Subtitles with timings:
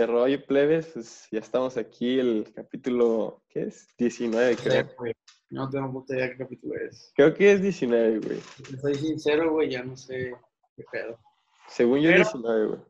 [0.00, 0.86] ¿Qué rollo, plebes?
[0.94, 3.86] Pues ya estamos aquí, el capítulo, ¿qué es?
[3.98, 4.88] 19, creo.
[4.96, 5.12] güey.
[5.50, 7.12] No tengo puta idea qué capítulo es.
[7.14, 8.40] Creo que es 19, güey.
[8.66, 10.32] Si Soy sincero, güey, ya no sé
[10.74, 11.18] qué pedo.
[11.68, 12.80] Según yo, Pero- 19, güey.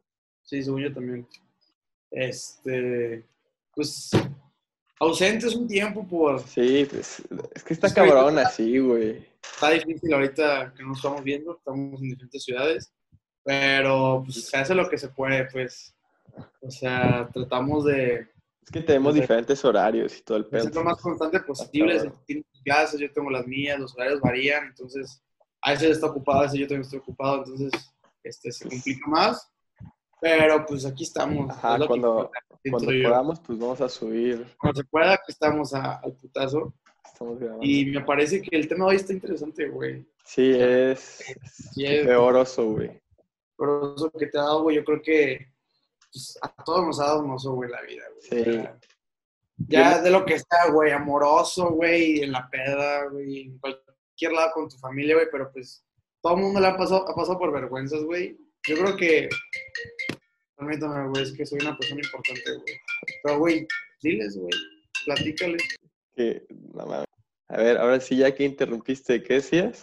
[0.45, 1.27] Sí, según yo también.
[2.13, 3.27] Este,
[3.75, 4.13] pues,
[5.01, 6.39] ausentes un tiempo por...
[6.47, 7.25] Sí, pues
[7.57, 9.27] es que está Es que cabrón ahorita- así, güey.
[9.43, 12.93] Está difícil ahorita que nos estamos viendo, estamos en diferentes ciudades,
[13.43, 15.93] pero pues se hace lo que se puede, pues.
[16.61, 18.27] O sea, tratamos de,
[18.63, 19.21] Es que tenemos Sí.
[19.23, 20.63] diferentes horarios y todo el de pedo.
[20.65, 21.99] ser lo más constante posible.
[22.01, 25.23] Si tienes clases, yo tengo las mías, los horarios varían, entonces
[25.63, 27.73] a veces está ocupado, a veces yo también estoy ocupado, entonces
[28.23, 29.51] este, se complica más.
[30.21, 31.51] Pero pues aquí estamos.
[31.51, 32.31] Ajá, es que cuando-
[32.71, 34.47] Cuando podamos, pues vamos a subir.
[34.59, 36.75] Cuando se pueda, aquí estamos a- al putazo.
[37.07, 37.65] Estamos grabando.
[37.65, 40.07] Y me parece que el tema de hoy está interesante, güey.
[40.27, 41.25] Sí, es,
[41.73, 43.01] Sí, es- peor oso, güey.
[43.57, 45.50] Pero eso que te ha dado, güey, yo creo que
[46.13, 48.45] pues, a todos nos ha dado un oso, güey, la vida, güey.
[48.45, 48.51] Sí.
[48.51, 48.79] Sea,
[49.69, 54.53] ya de lo que está, güey, amoroso, güey, en la peda, güey, en cualquier lado
[54.55, 55.85] con tu familia, güey, pero pues
[56.23, 58.39] todo el mundo le ha pasado, ha pasado por vergüenzas, güey.
[58.69, 59.29] Yo creo que,
[60.57, 62.75] permítame, güey, es que soy una persona importante, güey.
[63.23, 63.69] Pero, güey,
[64.03, 64.51] diles, güey,
[65.05, 65.63] platícales.
[66.15, 67.07] Que, no mames.
[67.49, 69.83] A ver, ahora sí, ya que interrumpiste, ¿qué decías?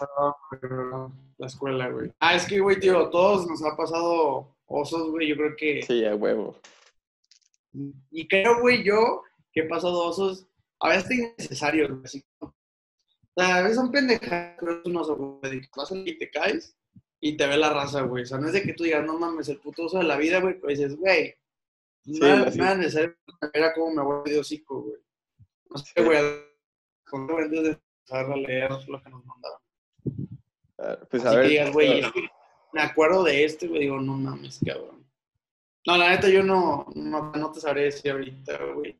[0.61, 2.11] Pero La escuela, güey.
[2.19, 5.81] Ah, es que, güey, tío, todos nos ha pasado osos, güey, yo creo que...
[5.83, 6.59] Sí, a huevo.
[8.11, 10.47] Y creo, güey, yo que he pasado osos
[10.79, 12.03] a veces innecesarios, güey.
[12.05, 12.53] así O
[13.35, 15.61] sea, a veces son pendejadas, pero es un oso, güey.
[15.75, 16.77] pasas y te caes
[17.19, 18.23] y te ve la raza, güey.
[18.23, 20.17] O sea, no es de que tú digas, no mames, el puto oso de la
[20.17, 20.55] vida, güey.
[20.55, 21.35] Pero dices, güey,
[22.07, 23.15] Sí, no era necesario.
[23.53, 25.01] Era como me voy de hocico, güey.
[25.69, 29.59] No sé, güey, antes de empezar a leer lo que nos mandaban.
[30.77, 31.43] Ah, Pues Así a ver.
[31.43, 32.29] que digas, güey, es que
[32.73, 35.05] me acuerdo de este, güey, digo, no mames, cabrón.
[35.85, 38.99] No, la neta, yo no, no, no te sabré decir ahorita, güey.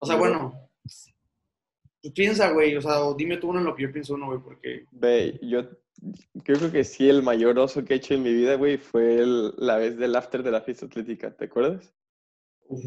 [0.00, 0.20] O sea, No.
[0.22, 4.14] bueno, pues piensa, güey, o sea, o dime tú uno en lo que yo pienso
[4.14, 4.86] uno, güey, porque...
[4.90, 5.68] Ve, yo
[6.42, 9.54] creo que sí, el mayor oso que he hecho en mi vida, güey, fue el-
[9.56, 11.94] la vez del after de la fiesta atlética, ¿te acuerdas?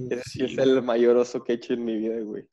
[0.09, 2.46] Ese sí es el mayor oso que he hecho en mi vida, güey.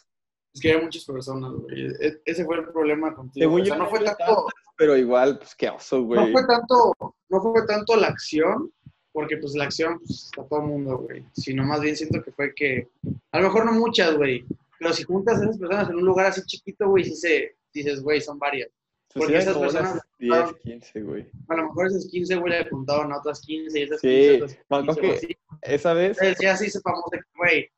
[0.55, 1.87] es que hay muchas personas, güey.
[2.01, 3.43] E- ese fue el problema contigo.
[3.45, 3.63] Según.
[3.63, 4.47] O sea, yo, no fue tanto,
[4.77, 6.33] Pero igual, pues qué oso, no güey.
[6.33, 6.93] fue tanto,
[7.29, 8.73] no fue tanto la acción,
[9.13, 11.25] porque pues la acción, pues, a todo el mundo, güey.
[11.33, 12.89] Sino más bien siento que fue que,
[13.33, 14.45] a lo mejor no muchas, güey,
[14.79, 18.03] pero si juntas a esas personas en un lugar así chiquito, güey, sí se, dices,
[18.03, 18.69] güey, son varias.
[19.15, 21.31] Pues porque esas personas- 10, 15, güey.
[21.49, 24.35] A lo mejor esas 15, güey, le contaban a otras 15 y esas Sí, 15
[24.43, 25.37] otras me acuerdo 15, que- así.
[25.63, 27.71] Esa vez, Entonces, ya sepamos de que, güey,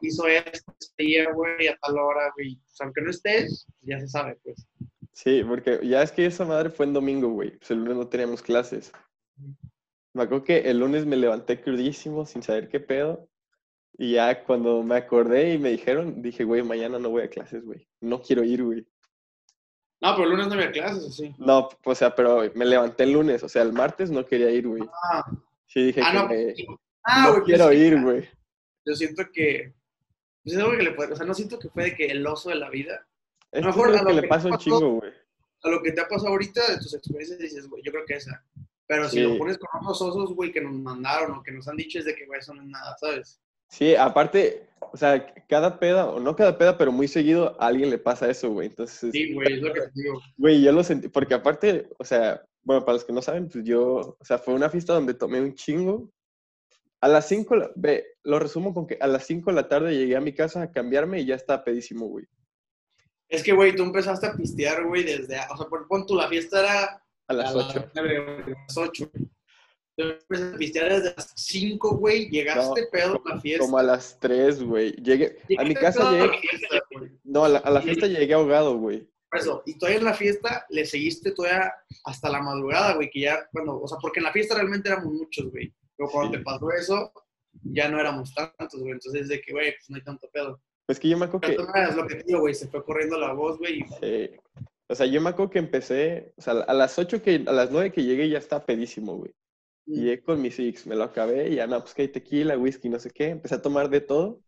[0.00, 2.56] hizo esto, este día, güey, a tal hora, güey.
[2.56, 4.66] Pues, aunque no estés, ya se sabe, pues.
[5.22, 7.56] Sí, porque ya es que esa madre fue en domingo, güey.
[7.58, 8.92] Pues el lunes no teníamos clases.
[10.12, 13.28] Me acuerdo que el lunes me levanté crudísimo sin saber qué pedo.
[13.98, 17.64] Y ya cuando me acordé y me dijeron, dije, güey, mañana no voy a clases,
[17.64, 17.86] güey.
[18.00, 18.86] No quiero ir, güey.
[20.00, 21.34] No, pero el lunes no había clases, ¿o sí?
[21.38, 24.66] No, o sea, pero me levanté el lunes, o sea, el martes no quería ir,
[24.66, 24.82] güey.
[25.12, 25.24] Ah,
[25.66, 26.28] Sí, dije ah que no.
[26.28, 26.54] me-
[27.04, 28.28] Ah, no pues, quiero ir, güey.
[28.84, 29.72] Yo siento que.
[30.42, 31.12] Pues algo que le puede.
[31.12, 33.06] O sea, no siento que fue de que el oso de la vida.
[33.52, 35.12] Es mejor que a lo lo que que le pasa un chingo, güey.
[35.62, 38.14] A lo que te ha pasado ahorita de tus experiencias, dices, güey, yo creo que
[38.14, 38.42] esa.
[38.86, 41.76] Pero si lo pones con otros osos, güey, que nos mandaron o que nos han
[41.76, 43.40] dicho, es de que, güey, eso no es nada, ¿sabes?
[43.68, 47.88] Sí, aparte, o sea, cada peda, o no cada peda, pero muy seguido a alguien
[47.88, 48.66] le pasa eso, güey.
[48.66, 50.20] Entonces, Sí, güey, es lo que te digo.
[50.36, 53.64] güey, yo lo sentí, porque aparte, o sea, bueno, para los que no saben, pues
[53.64, 56.10] yo, o sea, fue una fiesta donde tomé un chingo.
[57.00, 60.16] A las 5, ve, lo resumo con que a las 5 de la tarde llegué
[60.16, 62.26] a mi casa a cambiarme y ya estaba pedísimo, güey.
[63.30, 65.38] Es que, güey, tú empezaste a pistear, güey, desde.
[65.50, 67.90] O sea, por pon tú, la fiesta era A las a 8.
[67.94, 69.10] nueve, güey, a las 8.
[69.96, 73.64] Tú empezaste a pistear desde las 5, güey, llegaste pedo a la fiesta.
[73.64, 74.92] Como a las 3, güey.
[74.96, 77.10] Llegué, a mi casa a llegué, la fiesta, güey.
[77.24, 79.08] no, a la, a la fiesta llegué ahogado, güey.
[79.30, 81.72] Por eso, y todavía en la fiesta le seguiste todavía
[82.04, 85.12] hasta la madrugada, güey, que ya cuando, o sea, porque en la fiesta realmente éramos
[85.12, 85.72] muchos, güey.
[85.96, 86.38] Pero cuando Sí.
[86.38, 87.12] te pasó eso,
[87.62, 88.90] ya no éramos tantos, güey.
[88.92, 90.60] Entonces, de que, güey, pues no hay tanto pedo.
[90.90, 92.66] Pues que yo me acuerdo Pero que, tú no eras lo que digo, güey, se
[92.66, 93.84] fue corriendo la voz, güey.
[94.00, 94.30] Sí.
[94.88, 97.70] O sea, yo me acuerdo que empecé, o sea, a las 8 que, a las
[97.70, 99.32] 9 que llegué ya estaba pedísimo, güey.
[99.86, 99.94] Mm.
[99.94, 102.88] Llegué con mis six, me lo acabé y ya, no, pues que hay tequila, whisky,
[102.88, 103.28] no sé qué.
[103.28, 104.40] Empecé a tomar de todo.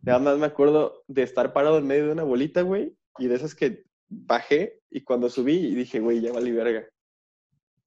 [0.00, 3.34] Nada más me acuerdo de estar parado en medio de una bolita, güey, y de
[3.34, 6.88] esas que bajé y cuando subí y dije, güey, ya valí verga.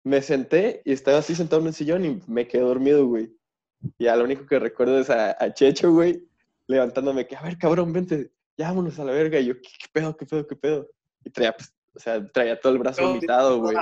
[0.03, 3.35] Me senté y estaba así sentado en un sillón y me quedé dormido, güey.
[3.97, 6.27] Y ya lo único que recuerdo es a, a Checho, güey,
[6.67, 9.39] levantándome que, a ver, cabrón, vente, ya vámonos a la verga.
[9.39, 10.89] Y yo, ¿qué, qué pedo, qué pedo, qué pedo?
[11.23, 13.75] Y traía, pues, o sea, traía todo el brazo vomitado, güey.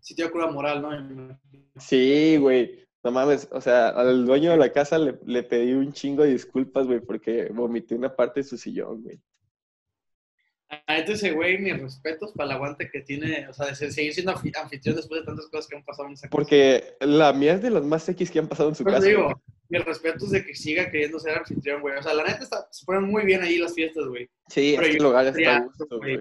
[0.00, 1.38] Sí te cura moral, ¿no?
[1.76, 2.84] Sí, güey.
[3.02, 6.32] No mames, o sea, al dueño de la casa le, le pedí un chingo de
[6.32, 9.20] disculpas, güey, porque vomité una parte de su sillón, güey.
[10.90, 14.32] A ese güey, mis respetos para el aguante que tiene, o sea, de seguir siendo
[14.34, 16.30] anfi- anfitrión después de tantas cosas que han pasado en esa casa.
[16.30, 18.98] Porque la mía es de las más X que han pasado en su Por eso
[19.00, 19.08] casa.
[19.08, 19.34] digo, güey.
[19.68, 21.96] mis respetos de que siga queriendo ser anfitrión, güey.
[21.96, 24.28] O sea, la neta está, se ponen muy bien ahí las fiestas, güey.
[24.48, 26.20] Sí, Pero este yo lugar está diría, gusto, güey,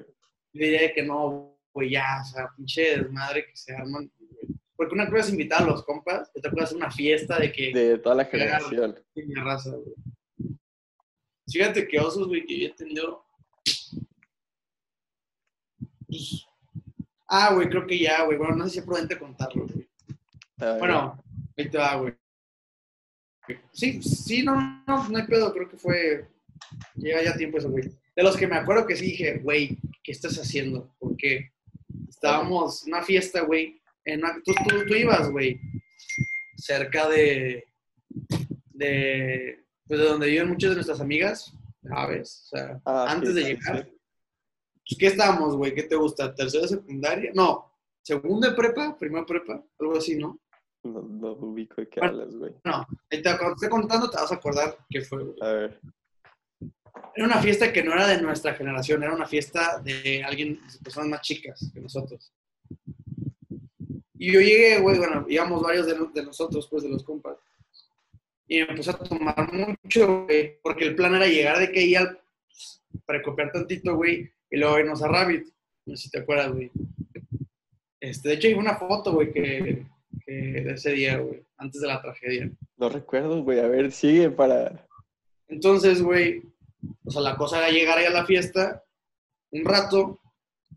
[0.54, 4.56] diría de que no, güey, ya, o sea, pinche desmadre que se arman, güey.
[4.76, 7.52] Porque una cosa es invitar a los compas, y otra cosa es una fiesta de
[7.52, 8.96] que De toda la generación.
[9.16, 9.96] en mi raza, güey.
[11.52, 13.26] Fíjate que osos, güey, que yo he tenido.
[16.10, 16.46] Pues,
[17.32, 18.38] Ah, güey, creo que ya, güey.
[18.40, 19.88] Bueno, no sé si es prudente contarlo, güey.
[20.80, 21.24] Bueno,
[21.56, 22.14] ahí te va, güey.
[23.72, 24.56] Sí, sí, no,
[24.88, 26.28] no, no hay pedo, creo que fue.
[26.96, 27.84] Llega ya tiempo eso, güey.
[28.16, 30.94] De los que me acuerdo que sí dije, güey, ¿qué estás haciendo?
[31.00, 31.52] Porque
[32.10, 33.80] estábamos en una fiesta, güey.
[34.06, 35.60] En una- tú, tú, tú ibas, güey,
[36.58, 37.64] cerca de.
[38.72, 39.64] de.
[39.88, 41.54] pues de donde viven muchas de nuestras amigas,
[41.88, 42.44] ¿sabes?
[42.52, 43.88] O sea, Ah, sí, antes de llegar.
[43.90, 43.99] sí.
[44.90, 45.76] Pues, ¿Qué estábamos, güey?
[45.76, 46.34] ¿Qué te gusta?
[46.34, 47.32] ¿Tercera secundaria?
[47.36, 47.72] No,
[48.02, 50.40] segunda prepa, primera prepa, algo así, ¿no?
[50.84, 52.14] No, no ubico de qué Bueno.
[52.22, 52.54] hablas, güey.
[52.64, 55.38] No, ahí te, cuando te esté contando te vas a acordar qué fue, güey.
[55.42, 55.80] A ver.
[57.16, 60.80] Era una fiesta que no era de nuestra generación, era una fiesta de alguien, de
[60.84, 62.34] personas más chicas que nosotros.
[64.18, 67.38] Y yo llegué, güey, bueno, íbamos varios de, no- de nosotros, pues, de los compas.
[68.48, 71.96] Y me puse a tomar mucho, güey, porque el plan era llegar de que ahí
[71.96, 72.20] al
[73.06, 75.48] precopiar tantito, güey, y luego irnos a Rabbit.
[75.86, 76.72] No sé si te acuerdas, güey.
[78.00, 79.86] Este, de hecho, hay una foto, güey, que,
[80.26, 82.52] que de ese día, güey, antes de la tragedia.
[82.78, 83.60] No recuerdo, güey.
[83.60, 84.88] A ver, sigue para.
[85.48, 86.44] Entonces, güey,
[87.04, 88.84] o sea, la cosa era llegar ahí a la fiesta
[89.52, 90.20] un rato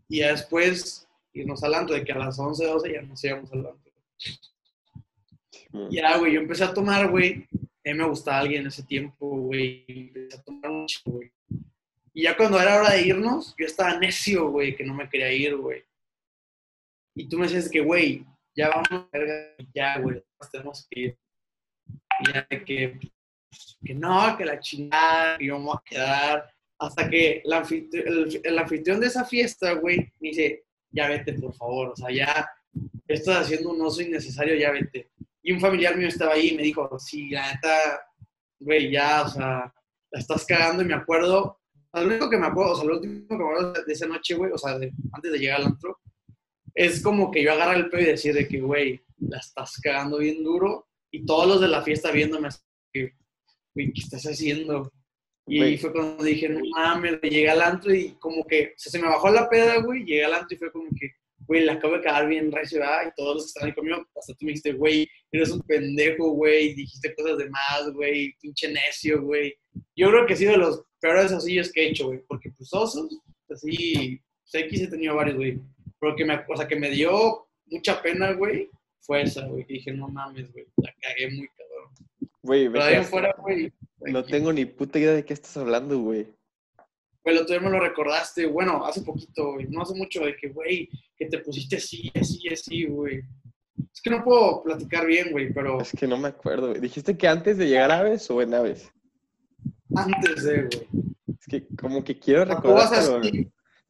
[0.07, 3.51] y ya después irnos al antro, de que a las 11, 12 ya nos íbamos
[3.51, 3.91] al antro.
[5.89, 7.47] Y Ya, güey, yo empecé a tomar, güey.
[7.85, 9.85] A mí me gustaba alguien en ese tiempo, güey.
[9.87, 11.31] Empecé a tomar mucho, güey.
[12.13, 15.31] Y ya cuando era hora de irnos, yo estaba necio, güey, que no me quería
[15.31, 15.83] ir, güey.
[17.15, 18.25] Y tú me decías que, güey,
[18.55, 19.07] ya vamos,
[19.73, 21.17] ya, güey, tenemos que ir.
[22.19, 22.99] Y ya de que,
[23.49, 26.53] pues, que no, que la chingada, que íbamos a quedar.
[26.79, 31.89] Hasta que el, el- anfitrión de esa fiesta, güey, me dice, ya vete, por favor.
[31.89, 32.47] O sea, ya
[33.07, 35.11] estás haciendo un oso innecesario, ya vete.
[35.41, 38.07] Y un familiar mío estaba ahí y me dijo, sí, la neta,
[38.59, 39.73] güey, ya, o sea,
[40.11, 41.59] la estás cagando y me acuerdo,
[42.01, 44.33] lo único que me acuerdo, o sea, lo último que me acuerdo de esa noche,
[44.35, 45.99] güey, o sea, de- antes de llegar al antro,
[46.73, 50.17] es como que yo agarrar el pelo y decir de que, güey, la estás cagando
[50.17, 52.61] bien duro y todos los de la fiesta viéndome así,
[53.75, 54.91] güey, ¿qué estás haciendo?
[55.45, 55.77] Y Güey.
[55.77, 59.07] fue cuando dije, no mames, llegué al antro y como que, o sea, se me
[59.09, 61.11] bajó la peda, güey, llegué al antro y fue como que,
[61.45, 63.07] güey, la acabo de cagar bien recio, ¿verdad?
[63.07, 66.29] Y todos los que estaban ahí conmigo, hasta tú me dijiste, güey, eres un pendejo,
[66.31, 69.53] güey, dijiste cosas de más, güey, pinche necio, güey.
[69.97, 72.73] Yo creo que ha sido de los peores osillos que he hecho, güey, porque pues
[72.73, 73.19] osos,
[73.49, 75.59] así, pues X he tenido varios, güey.
[75.99, 78.69] Pero que me, o sea, que me dio mucha pena, güey,
[79.01, 82.31] fue esa, güey, que dije, no mames, güey, la cagué muy cabrón.
[82.41, 86.25] Güey, Pero ahí fuera, güey, no tengo ni puta idea de qué estás hablando, güey.
[87.25, 90.89] Güey, día me lo recordaste, bueno, hace poquito, güey, no hace mucho, de que, güey,
[91.17, 93.21] que te pusiste así, así, así, güey.
[93.93, 96.79] Es que no puedo platicar bien, güey, pero Es que no me acuerdo, güey.
[96.79, 98.92] ¿Dijiste que antes de llegar a Aves o en Aves?
[99.95, 100.87] Antes de, güey.
[101.39, 103.21] Es que como que quiero recordar.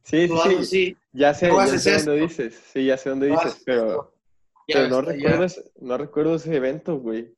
[0.03, 0.97] Sí, sí, sí.
[1.13, 2.61] Ya sé, ya sé dónde dices.
[2.71, 4.13] Sí, ya sé dónde dices, pero,
[4.67, 7.33] pero no, recuerdo ese, no recuerdo ese evento, güey.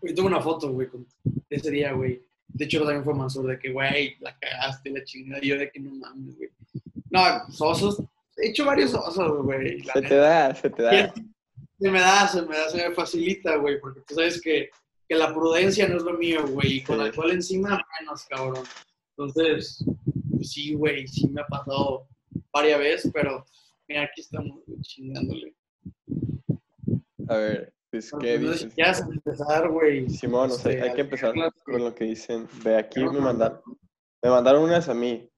[0.00, 0.88] Güey, tuve una foto, güey,
[1.24, 2.22] de ese día, güey.
[2.48, 5.40] De hecho, también fue Mansur, de que, güey, la cagaste, la chingada.
[5.42, 6.50] Yo de que no mames, güey.
[7.10, 8.02] No, pues, osos,
[8.36, 9.82] he hecho varios osos, güey.
[9.82, 11.14] Se te da, se te da.
[11.78, 14.70] Se me da, se me da, se me facilita, güey, porque tú sabes que,
[15.10, 18.62] que la prudencia no es lo mío, güey, y con alcohol encima, menos, cabrón.
[19.16, 19.84] Entonces,
[20.30, 22.06] pues sí, güey, sí me ha pasado
[22.52, 23.44] varias veces, pero
[23.88, 25.56] mira, aquí estamos chingándole.
[27.26, 28.76] A ver, pues, ¿qué Entonces, dices?
[28.76, 30.08] ya empezar, güey.
[30.08, 32.46] Simón, o sea, este, hay que empezar con lo que dicen.
[32.62, 33.60] De aquí me mandaron,
[34.22, 35.28] me mandaron unas a mí.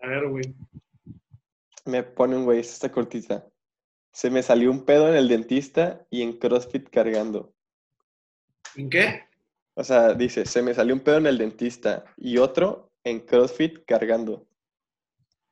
[0.00, 0.52] A ver, güey.
[1.84, 3.46] Me pone un güey, esta cortita.
[4.10, 7.54] Se me salió un pedo en el dentista y en CrossFit cargando.
[8.76, 9.22] ¿En qué?
[9.74, 13.84] O sea, dice, se me salió un pedo en el dentista y otro en CrossFit
[13.86, 14.46] cargando.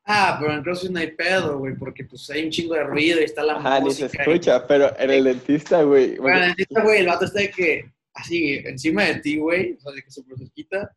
[0.04, 3.20] Ah, pero en CrossFit no hay pedo, güey, porque pues hay un chingo de ruido
[3.20, 4.24] y está la Ajá, ni se música.
[4.26, 6.16] y- escucha, pero en el dentista, güey.
[6.18, 9.80] Bueno, el dentista, güey, el vato está de que, así, encima de ti, güey, o
[9.80, 10.94] sea, de que súper cerquita.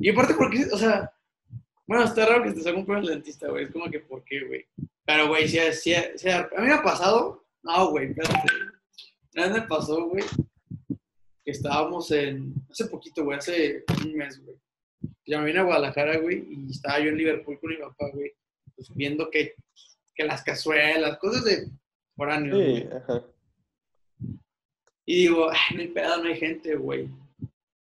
[0.00, 1.10] Y aparte, porque, o sea,
[1.86, 4.00] bueno, está raro que te salga un pedo en el dentista, güey, es como que,
[4.00, 4.66] ¿por qué, güey?
[5.04, 8.38] Pero, güey, si, si, si- a mí me ha pasado, no, güey, espérate.
[9.34, 10.24] Vez me pasó, güey,
[11.44, 14.56] que estábamos en, hace poquito, güey, hace un mes, güey.
[15.26, 18.32] Ya me vine a Guadalajara, güey, y estaba yo en Liverpool con mi papá, güey,
[18.74, 19.54] pues viendo que,
[20.14, 21.68] que las cazuelas, cosas de
[22.16, 22.88] foráneo, Sí, güey.
[22.96, 23.24] ajá.
[25.04, 27.08] Y digo, ay, no hay pedo, no hay gente, güey.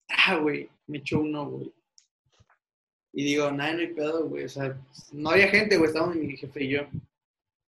[0.08, 1.72] Ah, güey, me echó uno, güey.
[3.12, 4.44] Y digo, nada, no hay pedo, güey.
[4.44, 4.76] O sea,
[5.12, 6.80] no había gente, güey, estábamos mi jefe y yo.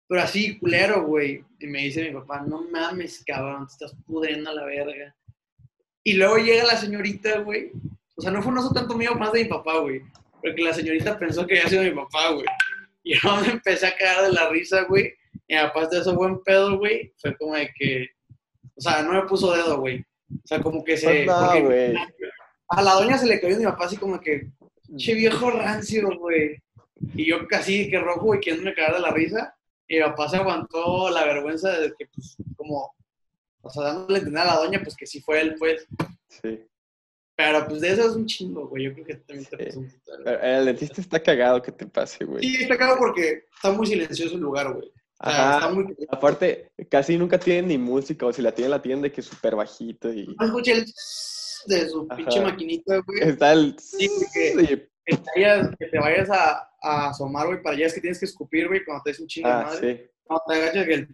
[0.06, 1.42] Pero así, culero, güey.
[1.58, 5.16] Y me dice mi papá, no mames, cabrón, te estás pudriendo a la verga.
[6.04, 7.72] Y luego llega la señorita, güey.
[8.16, 10.02] O sea, no fue un oso tanto mío, más de mi papá, güey.
[10.40, 12.46] Porque la señorita pensó que había sido mi papá, güey.
[13.02, 15.14] Y yo me empecé a cagar de la risa, güey.
[15.48, 17.14] Y aparte de eso, buen pedo, güey.
[17.16, 18.08] Fue como de que.
[18.76, 20.04] O sea, no me puso dedo, güey.
[20.30, 21.06] O sea, como que se.
[21.06, 21.94] Pues no, porque güey.
[22.68, 24.50] A la doña se le cayó a mi papá así como que.
[24.98, 26.62] Che viejo rancio, güey.
[27.14, 29.56] Y yo casi que rojo, güey, queriéndome cagar de la risa.
[29.88, 32.92] Y mi papá se aguantó la vergüenza de que, pues, como.
[33.62, 35.86] O sea, dándole a entender a la doña, pues que sí fue él, pues.
[36.28, 36.64] Sí.
[37.36, 38.84] Pero pues de eso es un chingo, güey.
[38.84, 39.64] Yo creo que también te Sí.
[39.64, 39.92] pasó un.
[40.24, 42.42] Pero el dentista está cagado que te pase, güey.
[42.42, 44.88] Sí, está cagado porque está muy silencioso el lugar, güey.
[45.22, 45.58] O sea, Ajá.
[45.58, 45.96] está muy.
[46.10, 49.56] Aparte, casi nunca tienen ni música, o si la tienen, la tienen de que súper
[49.56, 50.84] bajito y No escuché el
[51.66, 52.16] de su Ajá.
[52.16, 53.20] pinche maquinita, güey.
[53.22, 53.76] está el...
[53.78, 58.00] Sí, Que te vayas, que te vayas a, a asomar, güey, para allá es que
[58.00, 59.96] tienes que escupir, güey, cuando te des un chingo de Ah, madre.
[59.96, 60.10] sí.
[60.24, 61.08] Cuando te agachas, que el.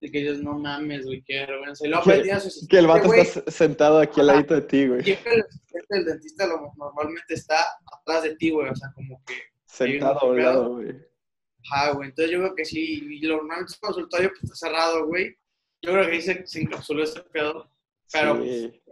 [0.00, 1.86] Y que dices, no mames, güey, qué vergüenza.
[1.86, 4.60] Y luego Que- a su Que el vato güey, está sentado aquí al ladito de
[4.62, 5.02] ti, güey.
[5.02, 7.56] Siempre el asistente del dentista lo- normalmente está
[8.00, 8.68] atrás de ti, güey.
[8.68, 9.34] O sea, como que.
[9.64, 10.94] Sentado a un lado, güey.
[11.70, 12.10] Ajá, güey.
[12.10, 13.06] Entonces yo creo que sí.
[13.10, 15.34] Y lo normal es el consultorio pues, está cerrado, güey.
[15.82, 17.70] Yo creo que ahí se, se encapsuló ese pedo.
[18.12, 18.82] Pero, Sí.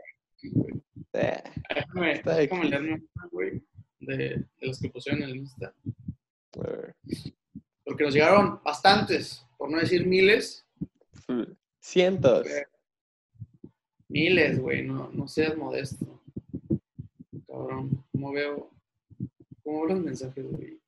[1.13, 1.43] Eh,
[1.75, 3.63] Déjame, Está déjame leerme una, güey,
[4.01, 5.73] de, de los que pusieron en el Insta.
[7.85, 10.64] Porque nos llegaron bastantes, por no decir miles.
[11.81, 12.47] Cientos.
[14.09, 16.23] Miles, güey, no, no seas modesto.
[17.47, 18.71] Cabrón, ¿cómo veo?
[19.63, 20.81] ¿Cómo veo los mensajes, güey?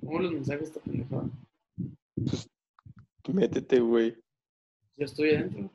[0.00, 1.28] ¿Cómo veo los mensajes esta pendejada?
[3.32, 4.16] Métete, güey.
[4.96, 5.70] Yo estoy adentro.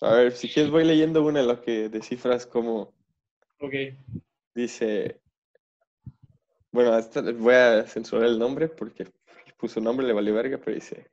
[0.00, 2.92] A ver, si quieres voy leyendo una en lo que descifras como
[3.60, 3.74] Ok.
[4.54, 5.20] dice...
[6.74, 9.06] Bueno, esta- voy a censurar el nombre porque
[9.56, 11.06] puso nombre, le valió verga, pero dice...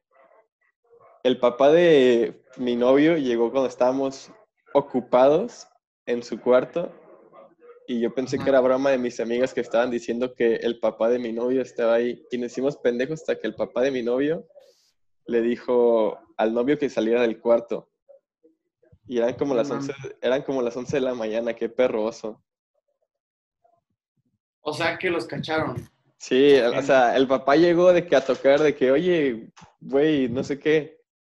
[1.23, 4.31] El papá de mi novio llegó cuando estábamos
[4.73, 5.67] ocupados
[6.07, 6.91] en su cuarto
[7.87, 11.09] y yo pensé que era broma de mis amigas que estaban diciendo que el papá
[11.09, 14.01] de mi novio estaba ahí y nos hicimos pendejos hasta que el papá de mi
[14.01, 14.47] novio
[15.27, 17.87] le dijo al novio que saliera del cuarto.
[19.05, 22.41] Y eran como las No 11, eran como las 11 de la mañana, qué perroso.
[24.61, 25.75] O sea que los cacharon.
[26.17, 29.47] Sí, o sea, el papá llegó de que a tocar, de que, oye,
[29.79, 30.99] güey, no sé qué.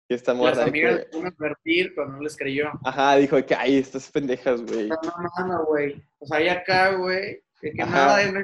[0.10, 2.70] Y esta Las morra de amigas que, advertir, pero no les creyó.
[2.84, 4.88] ajá, dijo que, ay, estas pendejas, güey.
[4.90, 4.98] No,
[5.38, 6.04] no, no, güey.
[6.20, 7.92] O sea, ahí acá, güey, de que Ajá.
[7.92, 8.42] nada, de no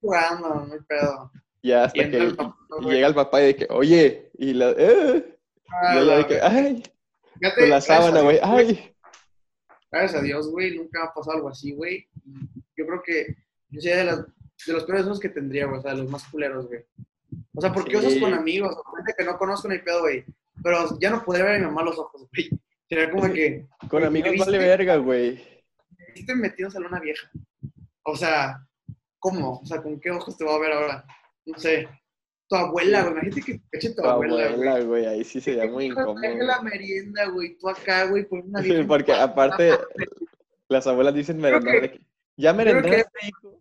[0.00, 1.30] jugando, no hay pedo.
[1.62, 2.94] Ya hasta entra que el papá, y güey.
[2.94, 5.36] llega el papá y de que, oye, y la, eh,
[5.72, 6.48] Ah, y ella la de que, verga.
[6.50, 6.82] ay,
[7.38, 8.94] Fíjate, con la sábana, güey, ay.
[9.90, 12.08] Gracias a Dios, güey, nunca ha pasado algo así, güey.
[12.76, 13.26] Yo creo que
[13.70, 16.10] yo sería de, las, de los peores osos que tendría, güey, o sea, de los
[16.10, 16.84] más culeros, güey.
[17.54, 18.06] O sea, porque Sí.
[18.06, 20.24] osos con amigos, o gente que no conozco ni pedo, güey.
[20.62, 22.50] Pero ya no podría ver a mi mamá los ojos, güey.
[22.88, 24.44] Sería como que, Con amigos ¿viste?
[24.50, 25.40] vale verga, güey.
[26.14, 27.30] ¿viste metidos en una vieja?
[28.02, 28.66] O sea,
[29.18, 29.60] ¿cómo?
[29.62, 31.04] O sea, ¿con qué ojos te va a ver ahora?
[31.46, 31.88] No sé.
[32.48, 34.46] Tu abuela, güey, imagínate que te eche tu Tu abuela, güey.
[34.52, 36.16] abuela, güey, ahí sí sería muy incómodo.
[36.20, 37.56] la merienda, güey.
[37.56, 38.84] Tú acá, güey, por una Sí, vieja.
[38.88, 39.70] porque aparte,
[40.68, 42.00] las abuelas dicen merendar que-
[42.36, 43.59] ya merendaste, hijo.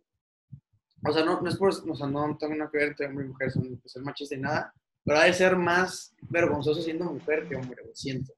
[1.04, 3.26] O sea, no, no es por, o sea, no tengo nada que ver entre hombre
[3.26, 4.74] y mujer, son pues, ser machista y nada,
[5.06, 8.34] pero ha de ser más vergonzoso siendo mujer que hombre, güey, siento.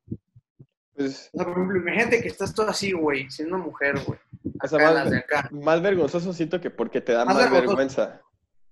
[0.93, 4.19] Pues, O sea, por ejemplo, imagínate que estás todo así, güey, siendo mujer, güey.
[4.63, 5.49] O sea, más- las de acá.
[5.51, 8.21] más vergonzoso siento que porque te da Más más, vergüenza.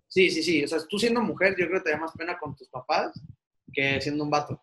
[0.08, 0.64] Sí, sí, sí.
[0.64, 3.20] O sea, tú siendo mujer, yo creo que te da más pena con tus papás
[3.72, 4.62] que siendo un vato.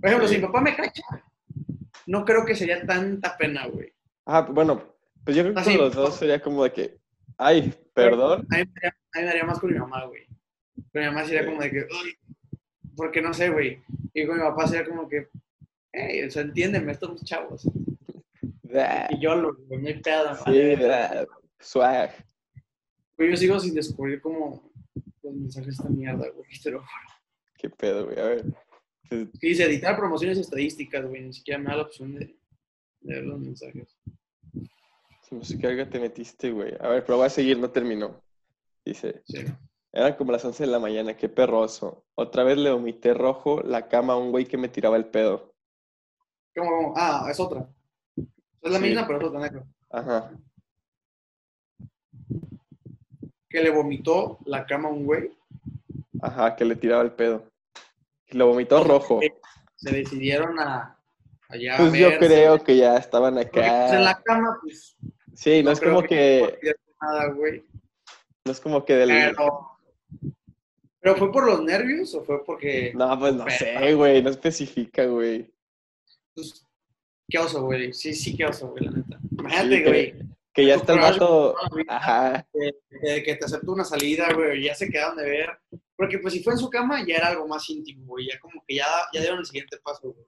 [0.00, 0.34] Por ejemplo, Sí.
[0.34, 1.02] si mi papá me cacha,
[2.06, 3.92] no creo que sería tanta pena, güey.
[4.26, 4.82] Ah, bueno,
[5.24, 6.98] pues yo creo que Ah, con los dos sería como de que,
[7.36, 7.74] ay,
[8.04, 8.46] perdón.
[8.50, 8.64] A mí,
[9.14, 10.26] me daría, más con mi mamá, güey.
[10.92, 12.18] Con mi mamá sería como de que, uy,
[12.96, 13.82] porque no sé, güey.
[14.14, 15.28] Y con mi papá sería como que,
[15.92, 17.68] hey, o sea, entiéndeme, estos chavos.
[19.10, 20.34] Y yo lo, no hay pedo.
[20.44, 21.26] Sí,
[21.60, 22.10] swag.
[23.16, 24.70] Güey, yo sigo sin descubrir cómo
[25.22, 26.50] los mensajes de esta mierda, güey.
[26.62, 27.14] Te lo juro.
[27.56, 28.18] Qué pedo, güey.
[28.18, 28.44] A ver.
[29.40, 31.22] Dice editar promociones estadísticas, güey.
[31.22, 32.36] Ni siquiera me da la opción de,
[33.00, 33.96] de ver los mensajes.
[35.30, 36.74] No sé qué algo te metiste, güey.
[36.80, 38.20] A ver, pero voy a seguir, no terminó.
[38.84, 39.44] Dice, Sí.
[39.90, 42.04] Eran como las 11 de la mañana, qué perroso.
[42.14, 45.54] Otra vez le vomité rojo la cama a un güey que me tiraba el pedo.
[46.54, 46.94] ¿Cómo, cómo?
[46.96, 47.66] Ah, es otra.
[48.16, 48.84] Es la Sí.
[48.84, 49.64] misma, pero es otra negro.
[49.90, 50.30] Ajá.
[53.48, 55.30] Que le vomitó la cama a un güey.
[56.20, 57.44] Ajá, que le tiraba el pedo.
[58.26, 59.20] Y lo vomitó rojo.
[59.76, 60.98] Se decidieron a
[61.48, 64.22] allá a Pues yo creo que ya estaban Porque, pues, en la acá.
[64.24, 64.96] cama, pues.
[65.38, 67.62] Sí, no es como que, cualquier nada, güey.
[68.44, 69.08] no es como que del...
[69.08, 69.70] Pero.
[71.00, 72.92] ¿Pero fue por los nervios o fue porque.?
[72.96, 75.48] No, pues no sé, güey, no especifica, güey.
[76.34, 76.66] Pues,
[77.28, 77.92] qué oso, güey.
[77.92, 79.20] Sí, sí, qué oso, güey, la neta.
[79.38, 80.14] Imagínate, güey.
[80.52, 81.54] que ya está el vato...
[81.86, 85.50] Ajá, Que, que- que te aceptó una salida, güey, ya se quedaron de ver.
[85.94, 88.26] Porque, pues, si fue en su cama, ya era algo más íntimo, güey.
[88.26, 90.26] Ya como que ya, ya dieron el siguiente paso, güey.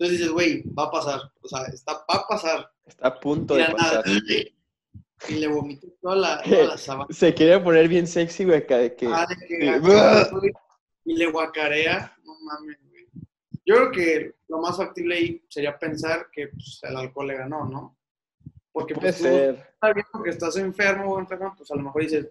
[0.00, 1.20] Entonces dices, güey, va a pasar.
[1.42, 2.72] O sea, está, va a pasar.
[2.86, 4.04] está a punto de nada, pasar.
[5.28, 7.06] y le vomitó toda la, toda la sábana.
[7.10, 9.06] Se quiere poner bien sexy, güey, acá de que...
[9.06, 10.52] Ah, de que
[11.04, 13.08] y le guacarea, no mames, güey.
[13.66, 17.66] Yo creo que lo más factible ahí sería pensar que pues, el alcohol le ganó,
[17.66, 17.98] ¿no?
[18.72, 19.54] Porque Puede pues tú ser.
[19.54, 22.26] estás viendo que estás enfermo o enferma, pues a lo mejor dices,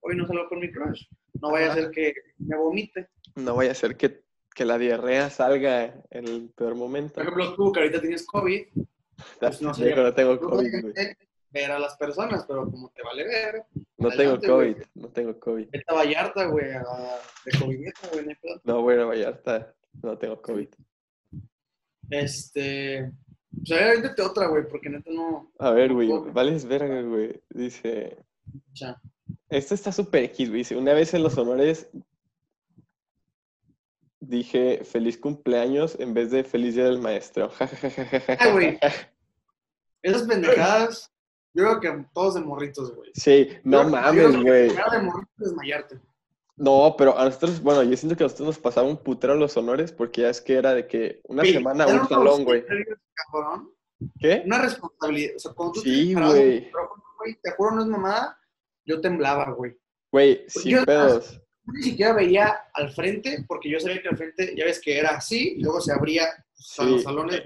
[0.00, 3.10] hoy no salgo con mi crush, no vaya a ser que me vomite.
[3.34, 7.14] No vaya a ser que, que la diarrea salga en el peor momento.
[7.14, 8.66] Por ejemplo, tú que ahorita tienes COVID,
[9.38, 10.94] pues, no sería no tengo COVID, güey.
[11.50, 13.64] ver a las personas, pero como te vale ver,
[13.98, 14.48] No tengo güey.
[14.74, 15.68] COVID, no tengo COVID.
[15.70, 16.84] vete a Vallarta, güey, a-
[17.44, 18.60] de COVID, güey, no.
[18.64, 20.68] No, bueno, Vallarta, no tengo COVID.
[22.10, 23.10] Este.
[23.52, 25.50] Pues a ver, véndete otra, güey, porque neta no.
[25.58, 27.40] A ver, güey, vales verga, güey.
[27.50, 28.16] Dice,
[28.72, 29.00] O sea,
[29.48, 30.58] esto está súper X, güey.
[30.60, 31.88] Dice, una vez en los honores
[34.20, 37.50] dije feliz cumpleaños en vez de feliz día del maestro.
[37.58, 38.78] Ay, güey.
[40.02, 41.12] esas pendejadas,
[41.54, 43.10] yo creo que todos de morritos, güey.
[43.14, 44.68] Sí, no Yo- mames, güey.
[44.68, 46.00] primero de morritos desmayarte.
[46.56, 49.56] No, pero a nosotros, bueno, yo siento que a nosotros nos pasaba un putero los
[49.56, 52.64] honores porque ya es que era de que una semana un salón, güey.
[54.18, 54.42] ¿Qué?
[54.44, 55.36] Una responsabilidad.
[55.36, 56.70] O sea, cuando tú Sí, güey.
[57.42, 58.38] te juro, no es mamada,
[58.84, 59.78] yo temblaba, güey.
[60.12, 61.40] Güey, sin Yo- pedos.
[61.72, 65.10] Ni siquiera veía al frente, porque yo sabía que al frente, ya ves que era
[65.10, 67.42] así, y luego se abría Sí, los salones.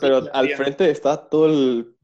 [0.00, 1.96] Pero al frente está todo el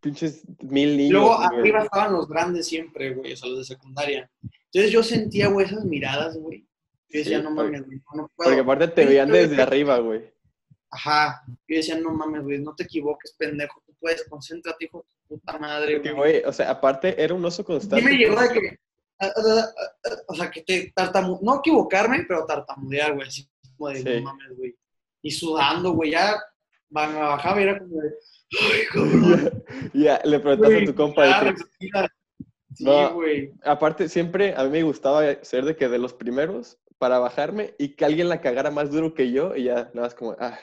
[0.00, 1.12] pinches mil Y niños.
[1.12, 1.46] luego güey.
[1.60, 4.30] arriba estaban los grandes siempre, güey, o sea, los de secundaria.
[4.72, 6.66] Entonces yo sentía, güey, esas miradas, güey.
[7.08, 8.50] Yo decía, Sí, no mames, güey, no puedo.
[8.50, 10.32] Porque aparte te veían desde arriba, güey.
[10.90, 11.42] Ajá.
[11.68, 13.80] Yo decía, no mames, güey, no te equivoques, pendejo.
[13.86, 16.32] Tú puedes, concéntrate, hijo de puta madre, Porque, güey.
[16.32, 18.04] güey, o sea, aparte era un oso Y constante.
[18.04, 18.78] me llegó de que,
[20.28, 24.08] o sea, que te tartamu no equivocarme, pero tartamudear, güey, así como de, Sí.
[24.16, 24.76] no mames, güey.
[25.22, 26.40] Y sudando, güey, ya
[26.88, 28.10] ba- bajaba y era como de,
[28.60, 29.64] ay, cabrón.
[29.92, 31.22] ya, le preguntaste a tu compa.
[31.24, 32.08] de ya, que- respira.
[32.72, 33.14] Sí, No.
[33.14, 33.52] güey.
[33.64, 37.96] aparte, siempre a mí me gustaba ser de que de los primeros para bajarme y
[37.96, 40.58] que alguien la cagara más duro que yo y ya, nada más como, ah,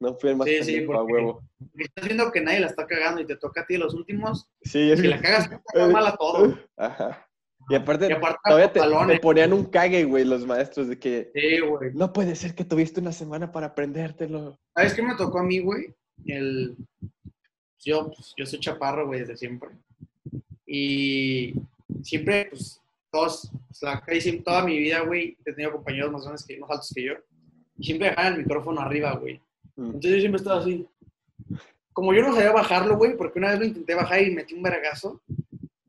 [0.00, 1.42] no fui el más Sí, sí, pendejo a porque- huevo.
[1.58, 4.48] Porque estás viendo que nadie la está cagando y te toca a ti los últimos,
[4.62, 5.08] Sí, es si que...
[5.10, 6.58] la cagas, te mal a todo.
[6.76, 7.28] Ajá.
[7.72, 8.80] Y aparte, Y aparte, todavía te,
[9.14, 11.90] te ponían un cague, güey, los maestros, de que Sí, güey.
[11.94, 14.58] no puede ser que tuviste una semana para aprendértelo.
[14.76, 15.94] ¿Sabes qué me tocó a mí, güey?
[16.26, 16.76] El...
[17.82, 19.70] Yo, pues, yo soy chaparro, güey, desde siempre.
[20.66, 21.54] Y
[22.02, 22.78] siempre, pues,
[23.10, 26.70] todos, pues, la, casi toda mi vida, güey, he tenido compañeros más grandes que, más
[26.70, 27.14] altos que yo.
[27.78, 29.40] Y siempre dejaban el micrófono arriba, güey.
[29.76, 29.86] Mm.
[29.86, 30.86] Entonces yo siempre estaba así.
[31.94, 34.62] Como yo no sabía bajarlo, güey, porque una vez lo intenté bajar y metí un
[34.62, 35.22] vergazo,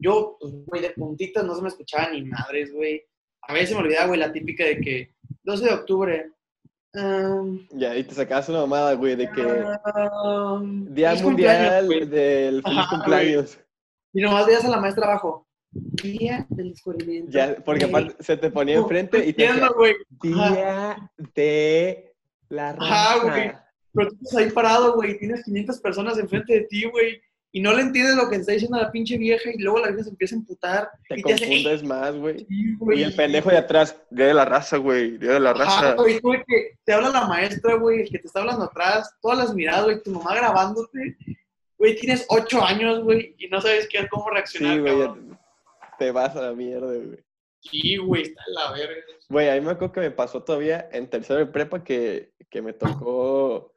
[0.03, 3.01] yo, pues, güey, de puntitas no se me escuchaba ni madres, güey.
[3.43, 6.31] A veces me olvidaba, güey, la típica de que 12 de octubre.
[6.93, 12.77] um, Ya, y te sacabas una mamada, güey, de que um, Día Mundial del feliz
[12.79, 13.59] Ajá, cumpleaños.
[14.13, 15.47] Y nomás veías a la maestra abajo.
[15.71, 17.31] Día del descubrimiento.
[17.31, 18.03] Ya, porque Güey.
[18.05, 19.95] aparte se te ponía enfrente y te Entiendo, güey.
[20.21, 22.13] Día de
[22.49, 23.47] la Ajá, güey.
[23.47, 23.59] raza.
[23.95, 27.21] Pero tú estás ahí parado, güey, tienes 500 personas enfrente de ti, güey,
[27.55, 30.03] y no le entiendes lo que está diciendo la pinche vieja, y luego la vieja
[30.03, 32.39] se empieza a emputar, Te y te hace, "Ey, confundes más, güey.
[32.39, 32.99] sí, güey".
[32.99, 35.17] Y el pendejo de atrás, Día de la raza, güey.
[35.19, 35.93] Día de la Ajá, raza.
[35.93, 39.15] güey, tú, güey, que te habla la maestra, güey, el que te está hablando atrás,
[39.21, 41.15] todas las miradas, güey, tu mamá grabándote,
[41.77, 45.09] güey, tienes 8 años, güey, y no sabes qué, cómo reaccionar, Sí, güey.
[45.99, 47.19] Te vas a la mierda, güey.
[47.61, 48.95] Sí, güey, está en la verga.
[49.29, 52.61] Güey, a mí me acuerdo que me pasó todavía en tercero de prepa que, que
[52.61, 53.72] me tocó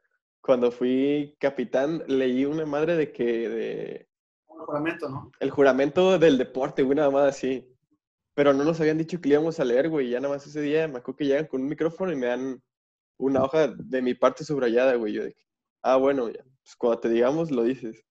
[0.47, 4.09] cuando fui capitán, leí una madre de que de
[4.47, 5.31] Como juramento, ¿no?
[5.39, 7.67] el juramento del deporte, güey, nada más así.
[8.33, 10.09] Pero no nos habían dicho que le íbamos a leer, güey.
[10.09, 12.63] Ya nada más ese día me acuerdo que llegan con un micrófono y me dan
[13.17, 15.13] una hoja de mi parte subrayada, güey.
[15.13, 15.43] Yo de que,
[15.83, 16.43] ah, bueno, ya.
[16.63, 18.03] Pues cuando te digamos, lo dices.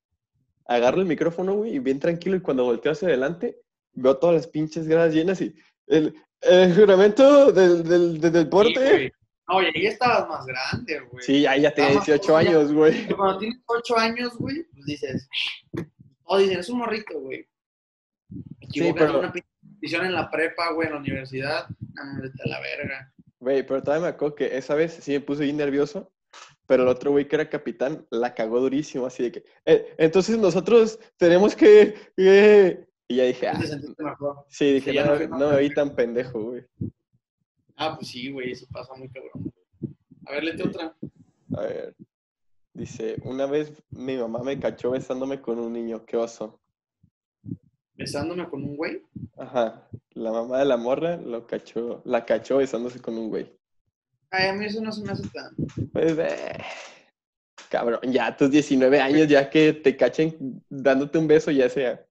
[0.67, 2.37] Agarro el micrófono, güey, y bien tranquilo.
[2.37, 3.61] Y cuando volteo hacia adelante,
[3.95, 5.55] veo todas las pinches gradas llenas y
[5.87, 8.81] el, ¿El juramento del, del, del Sí, deporte?
[8.91, 9.13] güey.
[9.49, 11.25] Y ahí estabas más grande, güey.
[11.25, 12.51] Sí, ahí ya tenía Estaba más 18 joven, ya.
[12.51, 13.07] años, güey.
[13.17, 15.29] Cuando tienes 8 años, güey, pues dices,
[16.25, 17.47] o dicen, es un morrito, güey.
[18.61, 21.67] Equivoqué pero- una petición en la prepa, güey, en la universidad.
[22.21, 23.13] Vete la verga.
[23.39, 26.13] Güey, pero todavía me acuerdo que esa vez sí me puse bien nervioso,
[26.67, 30.37] pero el otro güey que era capitán la cagó durísimo, así de que, "Eh, entonces
[30.39, 31.95] nosotros tenemos que...
[32.17, 33.61] eh", Y ya dije, ah,
[34.49, 36.65] sí, dije, Sí, no, no- no me vi tan pendejo, güey.
[37.77, 39.53] Ah, pues sí, güey, eso pasa muy cabrón.
[40.27, 40.97] A ver, léete otra.
[41.57, 41.95] A ver,
[42.73, 46.61] dice, una vez mi mamá me cachó besándome con un niño, qué oso.
[47.95, 49.03] Besándome con un güey.
[49.37, 53.55] Ajá, la mamá de la morra lo cachó, la cachó besándose con un güey.
[54.31, 55.55] Ay, a mí eso no se me hace tan.
[55.93, 56.59] Pues, eh,
[57.71, 62.05] cabrón, ya a tus 19 años, ya que te cachen dándote un beso, ya sea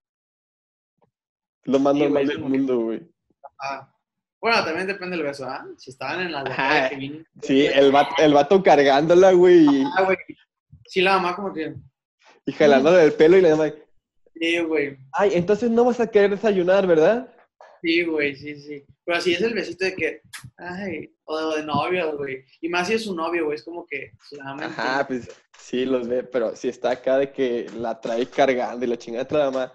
[1.64, 3.12] lo más Sí, normal güey, del que- mundo, güey.
[3.60, 3.92] Ah.
[4.42, 5.66] Bueno, también depende del beso, ¿ah?
[5.78, 6.90] Si estaban en la de Ajá.
[6.90, 9.66] que vine- Sí, el vato, el vato cargándola, güey,
[9.98, 10.18] Ah, güey.
[10.86, 11.74] Sí, la mamá como que.
[12.46, 13.74] y jalándole el pelo y le demás.
[14.40, 14.98] Sí, güey.
[15.14, 17.32] Ay, entonces no vas a querer desayunar, ¿verdad?
[17.82, 18.84] Sí, güey, sí, sí.
[19.04, 20.22] Pero así es el besito de que,
[20.58, 22.44] ay, o de novio, güey.
[22.62, 25.86] Y más si es su novio, güey, es como que la mamá Ajá, pues sí,
[25.86, 29.38] los ve, pero si está acá de que la trae cargando y la chingada de
[29.38, 29.74] la mamá.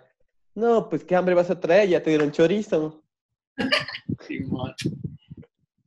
[0.55, 3.03] No, pues qué hambre vas a traer, ya te dieron chorizo.
[4.26, 4.74] Simón.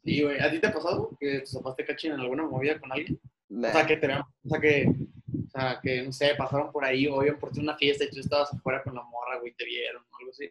[0.04, 0.40] Sí, güey.
[0.40, 3.20] ¿A ti te ha pasado que tus papás te cachen en alguna movida con alguien?
[3.50, 3.70] Nah.
[3.70, 6.84] O sea, que te vean, o sea, que, o sea, que, no sé, pasaron por
[6.84, 9.54] ahí o iban por ti una fiesta y tú estabas afuera con la morra, güey,
[9.54, 10.50] te vieron o algo así.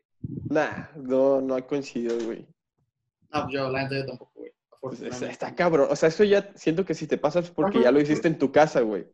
[0.49, 2.47] Nah, no, no ha coincidido, güey.
[3.33, 4.53] No, pues yo, la neta, yo tampoco, güey.
[4.81, 5.89] Pues, está, está cabrón.
[5.91, 7.85] O sea, eso ya siento que si te pasa es porque Ajá.
[7.85, 9.07] ya lo hiciste en tu casa, güey.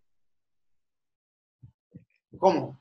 [2.39, 2.79] ¿Cómo?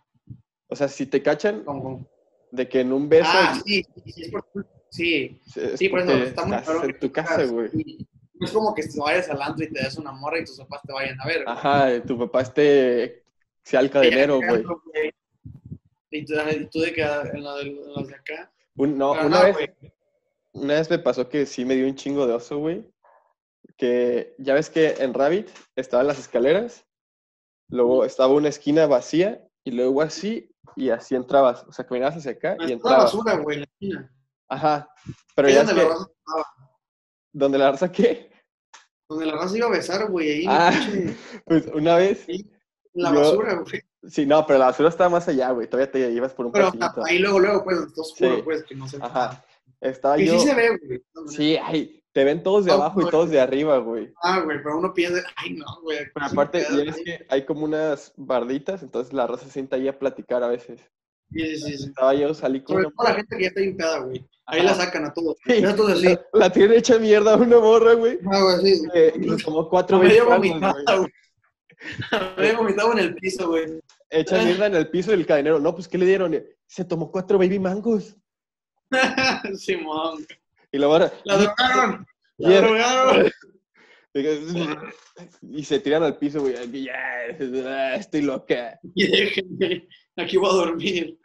[0.68, 1.82] O sea, si te cachan ¿Cómo?
[1.84, 2.10] cómo?
[2.52, 4.48] de que en un beso Ah, sí, sí, sí, es por-
[4.90, 7.70] sí, es sí, por eso está muy estás en tu casa, güey.
[7.70, 8.08] sí.
[8.40, 10.58] No es como que te vayas al antro y te des una morra y tus
[10.60, 11.44] papás te vayan a ver.
[11.44, 11.56] güey.
[11.58, 13.24] Ajá, tu papá esté
[13.64, 14.64] sea el cadenero, güey.
[16.12, 16.34] Y tú,
[16.72, 18.52] tú de que en la de, las de acá.
[18.76, 19.70] Un- no, Pero una no, vez,
[20.54, 22.86] una vez me pasó que sí me dio un chingo de oso, güey.
[23.76, 26.86] Que ya ves que en Rabbit estaban las escaleras,
[27.70, 31.64] luego estaba una esquina vacía y luego así y así entrabas.
[31.68, 33.06] O sea, caminabas hacia acá y entrabas.
[33.14, 34.14] basura, güey, la esquina.
[34.50, 34.90] Ajá.
[35.36, 36.46] Pero ya es donde que, la raza estaba.
[37.34, 38.32] ¿donde la raza qué?
[39.10, 40.46] Donde la raza iba a besar, güey, ahí.
[40.48, 40.72] Ah.
[41.46, 42.44] Pues una vez, en
[42.94, 43.82] la yo- basura, güey.
[44.08, 45.68] sí, no, pero la basura estaba más allá, güey.
[45.70, 47.06] Todavía te ibas por un Pero pasillito.
[47.06, 48.42] ahí luego, luego, pues, está oscuro, Sí.
[48.44, 49.44] pues, que no se Ajá.
[49.80, 50.40] Estaba Que yo.
[50.40, 51.04] sí se ve, güey.
[51.28, 54.12] Sí, ay, te ven todos de Oh, abajo y todos de arriba, güey.
[54.24, 56.00] Ah, güey, pero uno piensa, ay, no, güey.
[56.14, 60.00] Pero aparte, es que hay como unas barditas, entonces la raza se sienta ahí a
[60.00, 60.82] platicar a veces.
[61.32, 61.84] Sí, sí, sí, sí.
[61.90, 64.26] Estaba yo, salí con Sobre una todo la gente que ya está hincada, güey.
[64.46, 65.36] Ahí la sacan a todos.
[65.46, 66.04] Sí, Ya todos así.
[66.06, 68.18] La, la tiene hecha mierda una morra, güey.
[68.32, 68.82] Ah, güey, sí.
[68.94, 69.14] Que
[69.44, 71.12] tomó cuatro veces vomitada, güey.
[72.38, 73.66] Medio vomitado en el piso, güey.
[74.10, 75.60] Hecha mierda en el piso del cadenero.
[75.60, 76.42] No, pues, ¿qué le dieron?
[76.66, 78.16] Se tomó cuatro baby mangos.
[79.58, 80.26] Simón.
[80.72, 81.12] Y la morra...
[81.26, 82.06] La drogaron.
[82.38, 82.62] La Yeah.
[82.62, 83.32] drogaron.
[85.42, 86.56] Y se tiran al piso, güey.
[86.58, 87.26] Aquí, Ya,
[87.96, 88.80] estoy loca.
[90.18, 91.20] Aquí voy a dormir.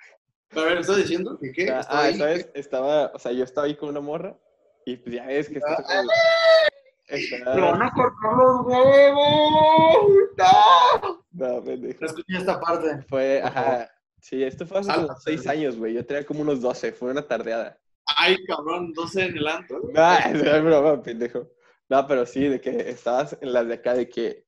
[0.54, 1.38] A ver, ¿estás diciendo?
[1.40, 1.70] ¿Que qué?
[1.70, 2.18] Ah, Estaba ah, ahí.
[2.18, 2.50] ¿sabes?
[2.54, 4.36] Estaba, o sea, yo estaba ahí con una morra
[4.84, 5.82] y pues ya ves que está Ah.
[5.82, 10.06] con está- ¡Me van a cortar los huevos!
[10.36, 11.24] ¡No!
[11.32, 12.04] No, pendejo.
[12.04, 13.02] Escuché esta parte.
[13.08, 13.90] Fue, ajá.
[14.20, 15.94] Sí, esto fue hace Salta, como seis años, güey.
[15.94, 17.78] Yo tenía como unos 12, fue una tardeada.
[18.16, 19.80] Ay, cabrón, 12 en el antro.
[19.92, 20.14] No,
[20.58, 21.48] es broma, pendejo.
[21.88, 24.44] No, pero sí, de que estabas en las de acá, de que,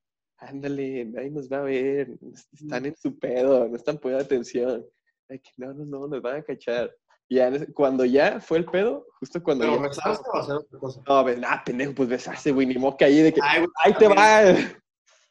[0.49, 2.19] ándale, nadie nos va a ver,
[2.53, 4.85] están en su pedo, no están poniendo atención.
[5.29, 6.95] De que, no, no, no, nos van a cachar.
[7.29, 9.83] Y ya cuando ya fue el pedo, justo cuando Pero ya...
[9.89, 11.03] besarse o hacer otra cosa.
[11.09, 13.95] No, ves, nah, pendejo, pues besarse, güey, ni moca ahí de que, Ay, güey, ¡ahí
[13.95, 14.43] te va!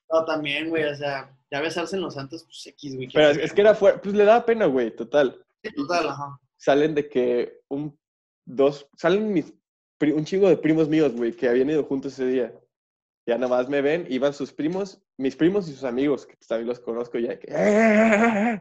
[0.10, 3.10] No, también, güey, o sea, ya besarse en los santos, pues X, güey.
[3.14, 5.44] Pero es, es que era fuerte, pues le daba pena, güey, total.
[5.76, 6.40] Total, ajá.
[6.58, 7.98] Salen de que un,
[8.46, 9.54] dos, salen mis,
[10.02, 12.60] un chingo de primos míos, güey, que habían ido juntos ese día.
[13.26, 16.48] Ya nada más me ven, iban sus primos, mis primos y sus amigos, que pues,
[16.48, 17.40] también los conozco ya.
[17.40, 18.60] Que,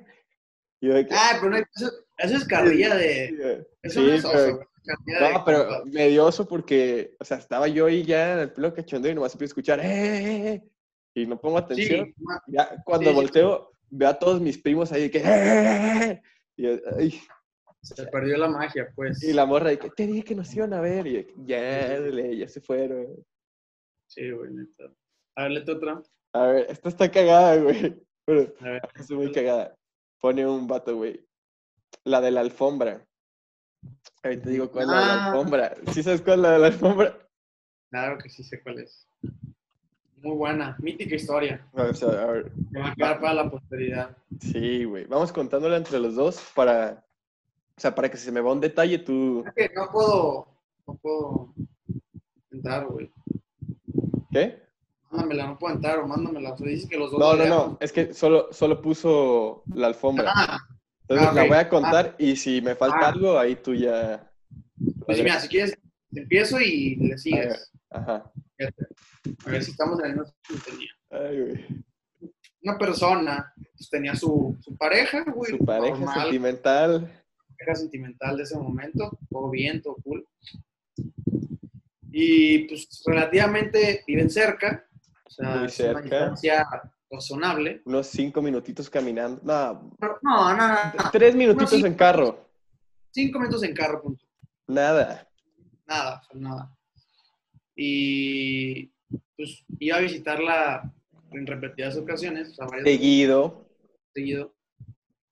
[0.81, 3.67] y yo de que, Ah, pero no, eso, eso es carrilla de.
[3.83, 4.59] Eso Sí, no es oso, pero-
[5.05, 8.53] de No, pero me dio oso porque, o sea, estaba yo ahí ya en el
[8.53, 10.71] pelo cachondeo y nomás empiezo a escuchar, "Eh, eh, eh",
[11.15, 12.07] y no pongo atención.
[12.17, 16.11] Sí, Ya cuando Sí, volteo, veo a todos mis primos ahí de que, "Eh, eh,
[16.11, 16.23] eh",
[16.57, 17.21] y, yo, "Ay",
[17.83, 19.23] se perdió la magia, pues.
[19.23, 21.99] y la morra de que, te dije que nos iban a ver, y yo, ya,
[22.33, 23.25] ya se fueron.
[24.09, 24.93] Sí, güey, neta.
[25.37, 26.03] A ver, otra.
[26.33, 28.03] A ver, esta está cagada, güey.
[28.27, 28.55] Ver.
[28.95, 29.77] está muy cagada.
[30.21, 31.27] Pone un vato, güey.
[32.05, 33.05] La de la alfombra.
[34.23, 35.27] Ahorita te digo cuál es la de la Ah.
[35.31, 35.75] alfombra.
[35.93, 37.19] ¿Sí sabes cuál es la de la alfombra?
[37.91, 39.07] Claro que sí sé cuál es.
[40.19, 41.69] Muy buena, mítica historia.
[41.75, 44.17] A ver, a ver, Me va a quedar para la posteridad.
[44.41, 45.05] Sí, güey.
[45.07, 47.05] Vamos contándola entre los dos para.
[47.77, 49.43] O sea, para que se me va un detalle, tú.
[49.47, 50.47] Es que no puedo,
[50.87, 51.53] no puedo
[52.53, 53.11] entrar, güey.
[54.31, 54.63] ¿Qué?
[55.13, 56.53] Mándamela, no puedo entrar o mándamela.
[56.55, 57.21] O sea, dices que los dos.
[57.21, 57.79] No, no, no.
[57.81, 60.33] Es que solo, solo puso la alfombra.
[60.35, 60.59] Ah,
[61.03, 63.09] Entonces ah, la voy a contar y si me falta Ah.
[63.09, 64.31] algo, ahí tú ya.
[65.05, 65.77] pues mira, si quieres,
[66.13, 67.71] empiezo y le sigues.
[67.91, 68.33] Ajá.
[69.47, 70.91] A ver si estamos en la misma sintonía.
[71.11, 71.67] Ay, güey.
[72.63, 75.51] Una persona pues, tenía su, su pareja, güey.
[75.51, 77.25] Su pareja normal, sentimental.
[77.59, 79.19] pareja sentimental de ese momento.
[79.29, 80.27] Todo bien, todo cool.
[82.11, 84.87] Y pues relativamente viven cerca.
[85.35, 86.03] Sea, Muy es una cerca.
[86.03, 86.67] distancia
[87.11, 87.83] razonable.
[87.85, 89.41] Unos cinco minutitos caminando.
[89.45, 91.11] No, Pero, no, no, no, no.
[91.11, 92.49] tres minutitos en carro.
[93.11, 94.25] Cinco minutos en carro, punto.
[94.67, 95.29] Nada.
[95.87, 96.77] Nada, nada.
[97.75, 98.87] Y
[99.37, 100.93] pues iba a visitarla
[101.33, 103.67] en repetidas ocasiones, o sea, Seguido.
[104.15, 104.55] seguido.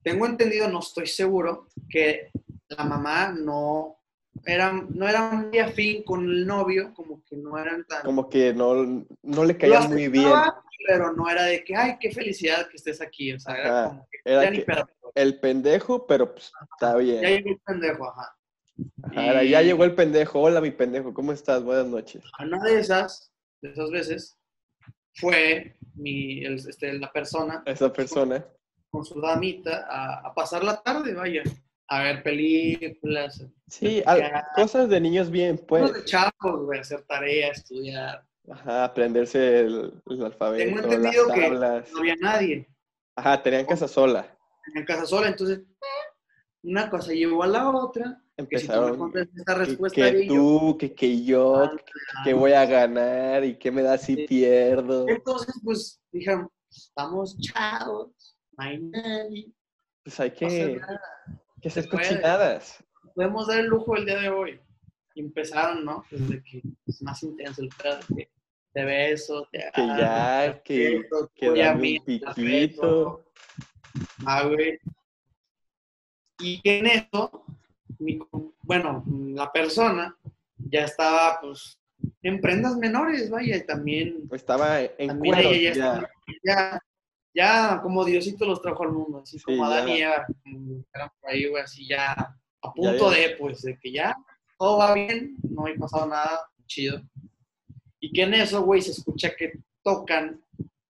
[0.03, 2.31] Tengo entendido, no estoy seguro, que
[2.69, 4.00] la mamá no
[4.45, 8.03] era, no era muy afín con el novio, como que no eran tan...
[8.03, 8.75] Como que no,
[9.23, 10.33] no le Lo caía muy bien.
[10.87, 13.33] Pero no era de que, ay, qué felicidad que estés aquí.
[13.35, 14.73] O sea, era como que Era ya ni que-.
[15.14, 17.21] El pendejo, pero pues, está Ya bien.
[17.23, 18.37] llegó el pendejo, ajá.
[19.03, 20.40] Ajá, ahora ya llegó el pendejo.
[20.40, 21.12] Hola, mi pendejo.
[21.12, 21.62] ¿Cómo estás?
[21.62, 22.23] Buenas noches.
[22.38, 24.38] A una de esas, de esas veces,
[25.14, 28.43] fue mi, el- este, la persona Esa persona.
[28.88, 31.43] con su damita a, a pasar la tarde, vaya,
[31.90, 34.46] a ver películas, Sí, Ya.
[34.55, 35.92] cosas de niños bien, cosas pues.
[35.94, 38.24] de chavos, güey, hacer tarea, estudiar.
[38.50, 41.92] Ajá, aprenderse el, el alfabeto, Tengo las entendido que tablas.
[41.92, 42.68] no había nadie
[43.16, 44.37] Ajá, tenían casa sola.
[44.74, 45.61] en casa sola, entonces
[46.62, 49.12] una cosa llevó a la otra, que si tú me Empezaron.
[49.37, 51.76] esta Que, respuesta que yo, tú, que, que yo, ah,
[52.24, 54.26] que voy a ganar y que me da si Sí.
[54.29, 55.09] pierdo.
[55.09, 59.53] entonces pues dijeron, estamos chavos, no hay nadie,
[60.05, 61.00] Pues hay no que, nada.
[61.61, 61.88] Que puede.
[61.88, 62.83] cochinadas.
[63.14, 64.61] podemos dar el lujo el día de hoy.
[65.14, 66.05] Y empezaron, ¿no?
[66.11, 68.31] Desde que es más intenso el pedo, que
[68.73, 73.25] te beso, te Que agarro, ya, que, aprieto, que dame un piquito.
[74.25, 74.79] Ah, güey.
[76.38, 77.44] Y en eso,
[77.99, 78.18] mi
[78.62, 80.16] bueno, la persona
[80.57, 81.79] ya estaba, pues,
[82.23, 85.51] en prendas menores, vaya, y también, Estaba en también cuero.
[85.51, 85.92] ella ya, ya.
[85.92, 86.11] estaba-
[86.44, 86.83] ya,
[87.35, 89.95] ya como Diosito los trajo al mundo, así como Sí, Adán ya.
[89.97, 92.12] y Eva, como eran por ahí, güey, así ya
[92.62, 93.19] a punto ya.
[93.19, 94.16] de, pues, de que ya
[94.59, 97.01] todo va bien, no hay pasado nada, chido.
[98.01, 100.43] Y que en eso, güey, se escucha que tocan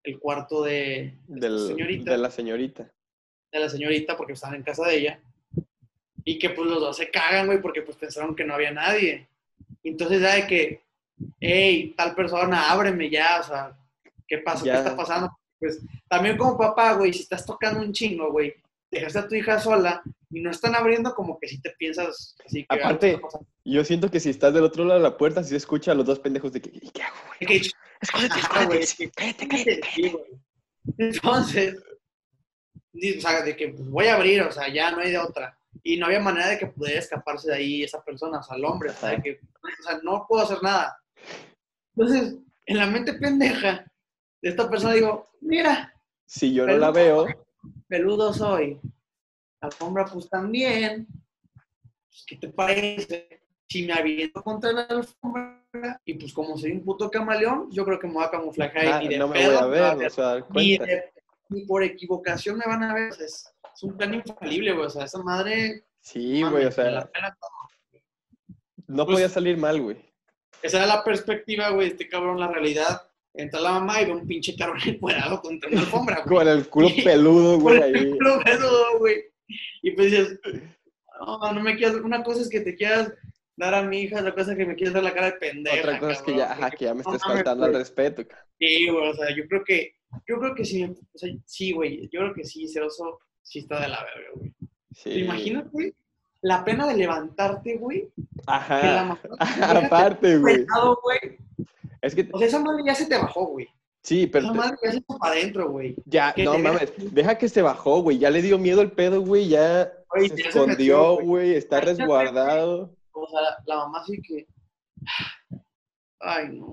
[0.02, 2.90] el cuarto de, de del- señorita de la señorita.
[3.52, 5.20] de la señorita porque estaban en casa de ella.
[6.24, 9.28] Y que pues los dos se cagan, güey, porque pues pensaron que no había nadie.
[9.82, 10.82] Entonces ya de que,
[11.40, 13.76] hey, tal persona, ábreme ya, o sea,
[14.28, 14.64] ¿qué pasó?
[14.64, 15.30] ¿Qué está pasando?
[15.60, 18.54] Pues también como papá, güey, si estás tocando un chingo, güey,
[18.90, 22.66] dejaste a tu hija sola y no están abriendo como que si te piensas así
[22.66, 22.80] que...
[22.80, 23.20] Aparte.
[23.64, 25.94] Yo siento que si estás del otro lado de la puerta, si se escucha a
[25.94, 27.62] los dos pendejos de que, ¿y qué hago, güey?
[30.96, 31.76] Entonces,
[32.94, 35.56] o sea, de que pues, voy a abrir, o sea, ya no hay de otra.
[35.82, 38.64] Y no había manera de que pudiera escaparse de ahí esa persona, o sea, el
[38.64, 40.98] hombre, o sea, de que, o sea, no puedo hacer nada.
[41.94, 43.89] Entonces, en la mente pendeja
[44.42, 45.94] de esta persona digo, mira,
[46.26, 47.26] Si yo no la veo,
[47.88, 48.80] peludo soy,
[49.60, 51.06] alfombra pues también,
[52.08, 53.42] pues, ¿qué te parece?
[53.68, 57.98] Si me aviento contra la alfombra y pues como soy un puto camaleón, yo creo
[57.98, 60.12] que me voy a camuflar ahí ah, ni de no me pedo voy a ver,
[60.18, 61.12] no ni, de-
[61.50, 63.12] ni por equivocación me van a ver.
[63.12, 64.86] Es, es un plan infalible, güey.
[64.86, 65.84] O sea, esa madre.
[66.00, 67.10] Sí, güey, o sea, la
[68.88, 69.96] no pues- podía salir mal, güey.
[70.62, 71.88] Esa era la perspectiva, güey.
[71.88, 73.09] Este cabrón, la realidad.
[73.34, 76.36] Entra la mamá y ve un pinche cabrón encuadrado contra una alfombra, güey.
[76.36, 78.10] Con el culo peludo, güey, el ahí.
[78.10, 79.24] culo peludo, güey.
[79.82, 80.40] Y pues dices,
[81.20, 81.96] no, no me quieras.
[81.96, 83.12] Una cosa es que te quieras
[83.56, 85.78] dar a mi hija, otra cosa es que me quieras dar la cara de pendeja.
[85.80, 88.22] Otra cosa es que cabrón, ya, ajá, que ya me estés faltando al respeto.
[88.58, 89.94] Sí, güey, o sea, yo creo que,
[90.26, 93.80] yo creo que sí, o sea, sí, güey, yo creo que sí, Ceroso sí está
[93.80, 94.54] de la verga, güey.
[94.92, 95.10] Sí.
[95.10, 95.94] ¿Te imaginas, güey?
[96.42, 99.04] La pena de levantarte, güey, que la Ajá.
[99.04, 99.20] mamá
[99.86, 100.66] Aparte, güey.
[102.02, 103.68] Es que, O sea, esa madre ya se te bajó, güey.
[104.02, 105.94] sí, pero Esa madre ya se fue para adentro, güey.
[106.06, 108.18] ya, que no mames, deja que se bajó, güey.
[108.18, 109.48] Ya le dio miedo el pedo, güey.
[109.48, 111.54] Ya se escondió, güey.
[111.54, 112.94] Está resguardado.
[113.12, 114.46] O sea, la mamá sí que.
[116.20, 116.66] Ay, no.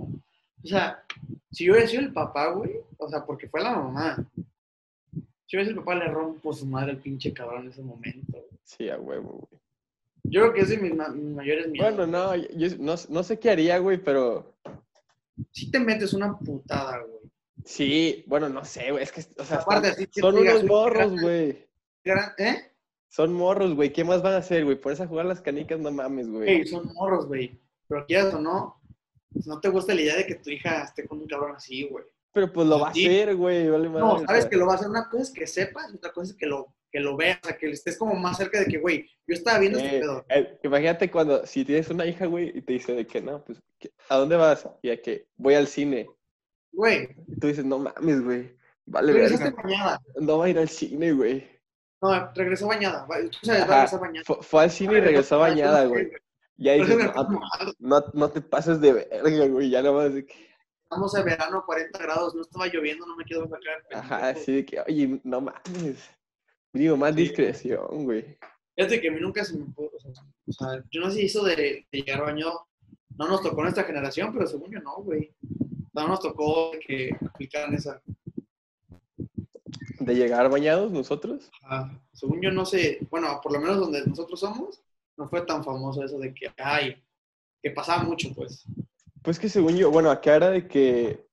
[0.63, 1.03] O sea,
[1.51, 4.15] si yo hubiera sido el papá, güey, o sea, porque fue la mamá.
[4.35, 7.81] Si yo hubiera sido el papá, le rompo su madre al pinche cabrón en ese
[7.81, 8.59] momento, güey.
[8.63, 9.61] Sí, a huevo, güey.
[10.23, 11.95] Yo creo que es de mis, ma- mis mayores miedos.
[11.95, 14.53] Bueno, no, yo no, no sé qué haría, güey, pero
[15.51, 17.31] Si te metes una putada, güey.
[17.65, 20.53] sí, bueno, no sé, güey, es que, o sea, Aparte, están- así que son digas,
[20.55, 21.67] unos "Uy, morros, güey.
[22.37, 22.71] ¿Eh?
[23.09, 24.79] Son morros, güey, ¿qué más van a hacer, güey?
[24.79, 26.43] Ponerse a jugar las canicas, no mames, güey.
[26.43, 27.59] Güey, son morros, güey.
[27.87, 28.81] Pero quieras o no,
[29.31, 31.87] pues, no te gusta la idea de que tu hija esté con un cabrón así,
[31.87, 32.05] güey.
[32.33, 34.89] Pero pues lo va a hacer, güey, vale No, sabes que lo va a hacer.
[34.89, 37.57] Una cosa es que sepas, otra cosa es que lo, que lo veas, o sea,
[37.57, 40.25] que estés como más cerca de que, güey, yo estaba viendo este Eh, pedo.
[40.29, 43.59] eh, imagínate cuando, si tienes una hija, güey, y te dice de que no, pues,
[43.79, 44.67] ¿qué- ¿a dónde vas?
[44.81, 46.07] Y a que voy al cine.
[46.71, 50.01] Güey, Y tú dices, no mames, güey, vale, regresaste bañada.
[50.15, 51.47] No va a ir al cine, güey.
[52.01, 53.07] No, regresó bañada.
[53.07, 54.23] Tú sabes, va a Ajá, regresar bañada.
[54.25, 56.11] Fue, fue al cine y regresó bañada, güey.
[56.57, 57.39] Ya dices, no,
[57.79, 60.47] no, no te pases de verga, güey, ya nomás de que,
[60.89, 63.83] Estamos en verano, 40 grados, no estaba lloviendo, no me quiero sacar.
[63.91, 66.09] ajá, así de que, oye, no mames.
[66.73, 67.21] Digo, más Sí.
[67.21, 68.37] discreción, güey.
[68.75, 69.89] Fíjate que a mí nunca se me pudo,
[70.45, 72.67] o sea, yo no sé si hizo de, de llegar bañado,
[73.17, 75.33] no nos tocó nuestra generación, pero según yo no, güey.
[75.93, 77.99] No nos tocó que aplicaran esa.
[79.99, 81.49] De llegar bañados nosotros.
[81.63, 81.99] Ajá.
[82.13, 84.79] Según yo no sé, bueno, por lo menos donde nosotros somos,
[85.17, 87.03] no fue tan famoso eso de que, ay,
[87.63, 88.65] que pasaba mucho, pues.
[89.23, 91.25] Pues que según yo, bueno, acá era de que,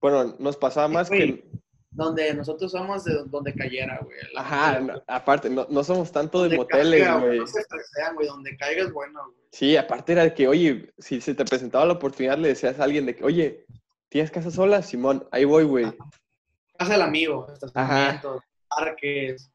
[0.00, 1.42] bueno, nos pasaba más güey.
[1.42, 1.50] que,
[1.94, 4.16] Donde nosotros somos de donde cayera, güey.
[4.36, 7.38] Ajá, no, aparte, no, no somos tanto de moteles, caiga, güey.
[7.38, 9.46] No se estresean, güey, donde caiga es bueno, güey.
[9.52, 12.84] Sí, aparte era de que, oye, si se te presentaba la oportunidad, le decías a
[12.84, 13.64] alguien de que, oye,
[14.08, 14.82] ¿tienes casa sola?
[14.82, 15.86] Simón, ahí voy, güey.
[16.76, 19.52] Casa del amigo, estacionamientos, parques,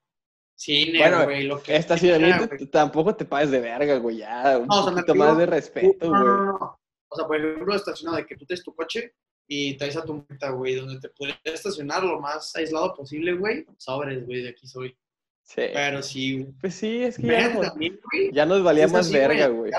[0.56, 2.68] cine, Bueno, güey, lo que Estacionamiento, güey.
[2.68, 5.46] tampoco te pases de verga, güey, ya, un No, o sea, me poquito más de
[5.46, 6.36] respeto, No, no, güey.
[6.36, 6.80] no, no.
[7.10, 9.14] O sea, por ejemplo, estacionado de que tú traes tu coche
[9.52, 13.66] y traes a tu meta, güey, donde te puedes estacionar lo más aislado posible, güey.
[13.78, 14.96] Sobres, güey, de aquí soy.
[15.42, 15.64] Sí.
[15.74, 16.54] Pero sí, güey.
[16.62, 18.32] Pues sí, es que ya, Imagínate no- también, güey.
[18.32, 19.72] ya nos valía es más así, verga, güey.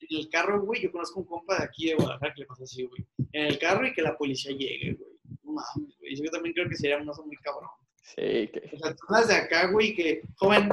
[0.00, 2.64] En el carro, güey, yo conozco un compa de aquí de Guadalajara que le pasó
[2.64, 3.06] así, güey.
[3.32, 5.10] En el carro y que la policía llegue, güey.
[5.42, 6.14] No mames, güey.
[6.14, 7.70] Yo también creo que sería un oso muy cabrón.
[8.02, 8.70] Sí, que...
[8.74, 10.68] O sea, tú vas de acá, güey, que, joven,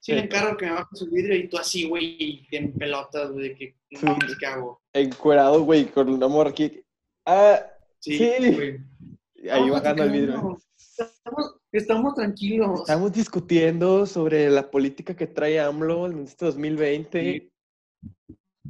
[0.00, 3.30] sí le encargo que me baje su vidrio y tú así, güey, y en pelotas,
[3.30, 4.82] güey, que, no mames, ¿qué hago?
[4.92, 6.82] encuerado, güey, con una morra aquí.
[7.26, 7.60] Ah,
[7.98, 9.48] Sí, Sí.
[9.50, 10.58] ahí bajando el vidrio.
[10.96, 12.80] Estamos, estamos tranquilos.
[12.80, 17.20] Estamos discutiendo sobre la política que trae AMLO en este 2020.
[17.20, 17.52] Sí.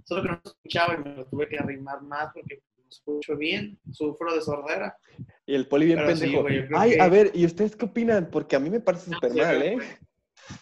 [0.05, 3.79] Solo que no escuchaba y me lo tuve que arrimar más porque no escucho bien,
[3.93, 4.97] sufro de sordera.
[5.45, 6.45] Y el poli bien Pero sí, pendejo.
[6.45, 8.31] creo Ay, que- a ver, ¿y ustedes qué opinan?
[8.31, 9.63] Porque a mí me parece No súper sé, mal.
[9.63, 9.79] ¿eh?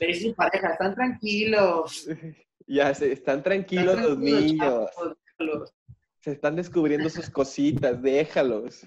[0.00, 2.06] Le dice pareja, están tranquilos.
[2.66, 4.58] Ya están tranquilos están los tranquilos, niños.
[4.58, 5.74] chavos, déjalos".
[6.24, 8.86] Se están descubriendo sus cositas, déjalos.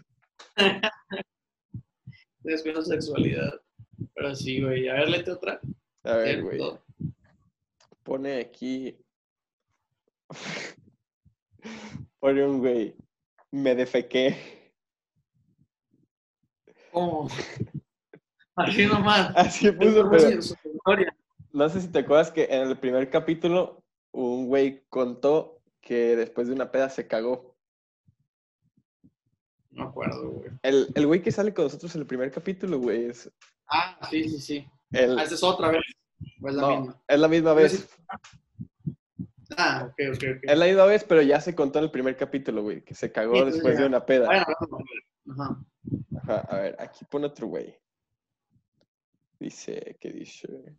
[2.44, 3.62] Su sexualidad.
[4.16, 4.90] Pero sí, güey.
[4.90, 5.62] A ver, léete otra.
[6.04, 6.60] A ver, güey.
[8.02, 8.98] Pone aquí.
[12.20, 12.96] Pone un güey.
[13.52, 14.74] Me defequé.
[16.92, 17.28] ¿Cómo?
[18.56, 19.32] Así nomás.
[19.36, 21.12] Así puso, ¿Cómo pero
[21.54, 25.57] no sé si te acuerdas que en el primer capítulo un güey contó
[25.88, 27.56] que después de una peda se cagó.
[29.72, 30.50] No me acuerdo, güey.
[30.64, 33.32] El, el güey que sale con nosotros en el primer capítulo, güey, es
[33.70, 34.68] Ah, sí, sí, sí.
[34.92, 35.18] el...
[35.18, 35.82] Ah, esa es otra vez.
[36.42, 37.02] ¿O es la no, misma?
[37.08, 37.90] es la misma vez.
[39.58, 40.40] Ah, ok, ok, ok.
[40.44, 43.12] Es la misma vez, pero ya se contó en el primer capítulo, güey, que se
[43.12, 43.82] cagó Sí, después ya.
[43.82, 44.30] de una peda.
[45.30, 45.66] Ajá.
[46.22, 47.78] Ajá, a ver, aquí pone otro güey.
[49.40, 50.76] Dice, ¿qué dice?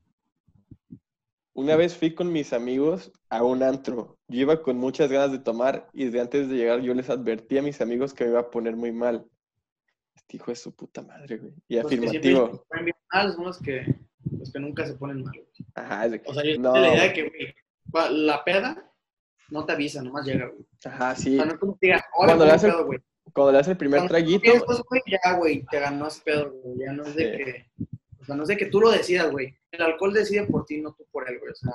[1.59, 4.17] Una vez fui con mis amigos a un antro.
[4.29, 7.59] Yo iba con muchas ganas de tomar y desde antes de llegar yo les advertí
[7.59, 9.27] a mis amigos que me iba a poner muy mal.
[10.15, 11.53] Este hijo de su puta madre, güey.
[11.67, 12.47] Y Los que afirmativo.
[12.53, 13.95] se ponen bien mal son los que,
[14.39, 15.33] los que nunca se ponen mal.
[15.35, 15.67] güey.
[15.75, 16.73] Ajá, es de que, O sea, yo no.
[16.75, 17.55] tengo la idea de que,
[17.93, 18.93] güey, la peda
[19.51, 20.65] no te avisa, nomás llega, güey.
[20.85, 21.35] Ajá, O sí.
[21.35, 22.99] sea, no es como que digas, Cuando le hacen- pedo, güey.
[23.35, 26.53] Cuando le das el primer Cuando traguito, Estos, güey, ya, güey, te ganó ese pedo,
[26.53, 26.79] güey.
[26.87, 27.98] Ya no es de que, o
[28.29, 29.55] sea, no es de que tú lo decidas, güey.
[29.73, 31.53] El alcohol decide por ti, no tú por él, güey.
[31.53, 31.73] O sea,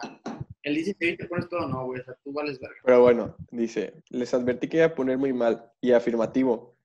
[0.63, 2.01] él dice que te pones todo, no, güey.
[2.01, 2.77] O sea, tú vales verga.
[2.83, 5.71] Pero bueno, dice, les advertí que iba a poner muy mal.
[5.81, 6.77] Y afirmativo.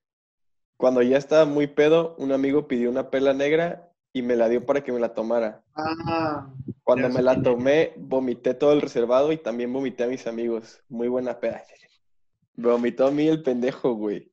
[0.77, 4.65] Cuando ya estaba muy pedo, un amigo pidió una pela negra y me la dio
[4.65, 5.63] para que me la tomara.
[5.75, 6.51] Ah,
[6.83, 10.81] Cuando me la tomé, vomité todo el reservado y también vomité a mis amigos.
[10.89, 11.63] Muy buena peda.
[12.55, 14.31] Vomitó a mí el pendejo, güey.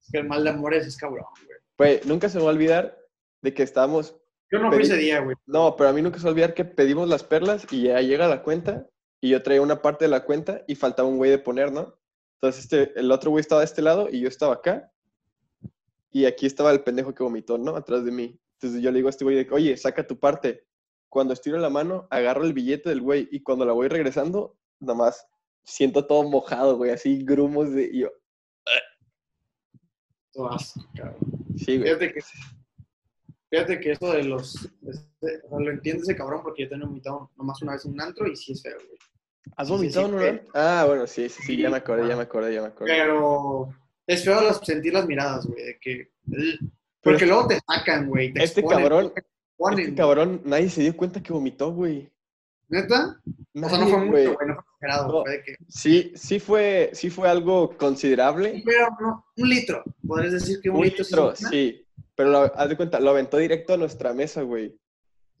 [0.00, 1.58] es que el mal de amores es cabrón, güey.
[1.76, 2.98] Pues nunca se me va a olvidar
[3.42, 4.16] de que estábamos...
[4.50, 5.36] Yo no fui Pedí- ese día, güey.
[5.46, 7.82] No, pero a mí nunca se me va a olvidar que pedimos las perlas y
[7.84, 8.86] ya llega la cuenta
[9.20, 11.98] y yo traía una parte de la cuenta y faltaba un güey de poner, ¿no?
[12.40, 14.92] Entonces este, el otro güey estaba de este lado y yo estaba acá
[16.10, 17.74] y aquí estaba el pendejo que vomitó, ¿no?
[17.74, 18.38] Atrás de mí.
[18.60, 20.66] Entonces yo le digo a este güey oye, saca tu parte.
[21.08, 24.98] cuando estiro la mano, agarro el billete del güey y cuando la voy regresando, nada
[24.98, 25.26] más
[25.62, 27.84] siento todo mojado, güey, así grumos de...
[27.84, 28.10] y yo,
[30.94, 31.18] cabrón.
[31.56, 31.88] sí, güey.
[31.88, 32.20] Fíjate que,
[33.56, 34.54] fíjate que eso de los.
[34.86, 37.92] este, o sea, lo entiende ese cabrón porque yo tengo vomitado nomás una vez en
[37.92, 38.98] un antro y sí es feo, güey.
[39.56, 40.28] ¿Has sí, sí, vomitado sí, en un fue.
[40.30, 40.52] antro?
[40.54, 42.92] Ah, bueno, sí, sí, sí, ya me acordé, ya me acordé, ya me acordé.
[42.92, 43.68] Pero
[44.06, 46.10] es feo las- sentir las miradas, güey, de que.
[47.02, 48.32] Porque luego te sacan, güey.
[48.32, 52.10] te Este exponen, cabrón, te exponen, Este cabrón, nadie se dio cuenta que vomitó, güey.
[52.68, 53.20] ¿Neta?
[53.54, 54.26] O sea, no fue mucho, güey.
[54.26, 55.12] güey, no fue exagerado.
[55.12, 55.22] No.
[55.22, 55.56] Fue de que.
[55.68, 58.62] Sí, sí fue, sí fue algo considerable.
[58.64, 59.84] Pero no, un litro.
[60.06, 61.83] ¿Podrías decir que un, Un litro, litro, sí?
[62.16, 64.76] Pero lo- haz de cuenta, lo aventó directo a nuestra mesa, güey.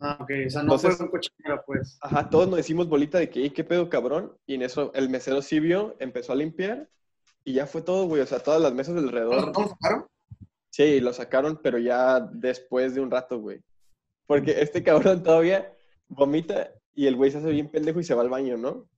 [0.00, 0.30] Ah, ok.
[0.46, 1.98] O sea, no Entonces- fue un cochinero, pues.
[2.00, 4.36] Ajá, todos nos decimos bolita de que, "Ey, ¿qué pedo, cabrón?
[4.46, 6.88] Y en eso el mesero sí vio, empezó a limpiar
[7.44, 8.20] y ya fue todo, güey.
[8.22, 9.46] O sea, todas las mesas ¿No alrededor.
[9.56, 10.06] lo sacaron?
[10.70, 13.60] Sí, lo sacaron, pero ya después de un rato, güey.
[14.26, 15.72] Porque este cabrón todavía
[16.08, 18.88] vomita y el güey se hace bien pendejo y se va al baño, ¿no?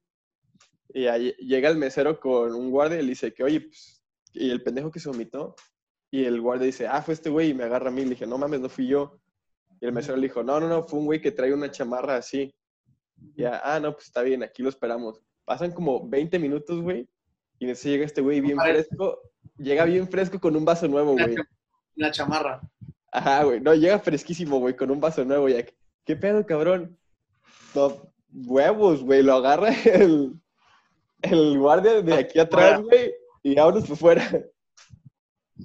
[0.95, 4.03] Y ahí llega el mesero con un guardia y le dice que, oye, pues,
[4.33, 5.55] y el pendejo que se vomitó.
[6.17, 8.03] Y el guardia dice, ah, fue este güey y me agarra a mí.
[8.03, 9.21] Le dije, no mames, no fui yo.
[9.83, 12.17] Y el mesero le dijo, no, no, no, fue un güey que trae una chamarra
[12.17, 12.55] así.
[13.35, 15.21] Ya, ah, no, pues está bien, aquí lo esperamos.
[15.45, 17.07] Pasan como 20 minutos, güey.
[17.59, 19.21] Y en eso llega este güey bien fresco.
[19.59, 21.35] Llega bien fresco con un vaso nuevo, güey.
[21.97, 22.63] la chamarra.
[23.13, 23.61] Ajá, güey.
[23.61, 25.67] No, llega fresquísimo, güey, con un vaso nuevo, ya.
[26.07, 26.99] ¿Qué pedo, cabrón?
[27.75, 29.23] No, huevos, güey.
[29.23, 30.33] Lo agarra el,
[31.21, 33.13] el guardia de aquí atrás, güey.
[33.43, 34.47] Y vámonos por fuera.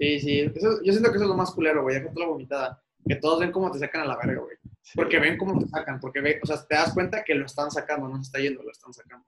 [0.02, 0.40] Sí, sí.
[0.56, 1.96] Eso- yo siento que eso es lo más culero, güey.
[1.98, 2.84] Ya con toda la vomitada.
[3.08, 4.58] Que todos ven cómo te sacan a la verga, güey.
[4.96, 6.00] Porque ven cómo te sacan.
[6.00, 8.64] Porque ven, o sea, te das cuenta que lo están sacando, no se está yendo,
[8.64, 9.26] lo están sacando.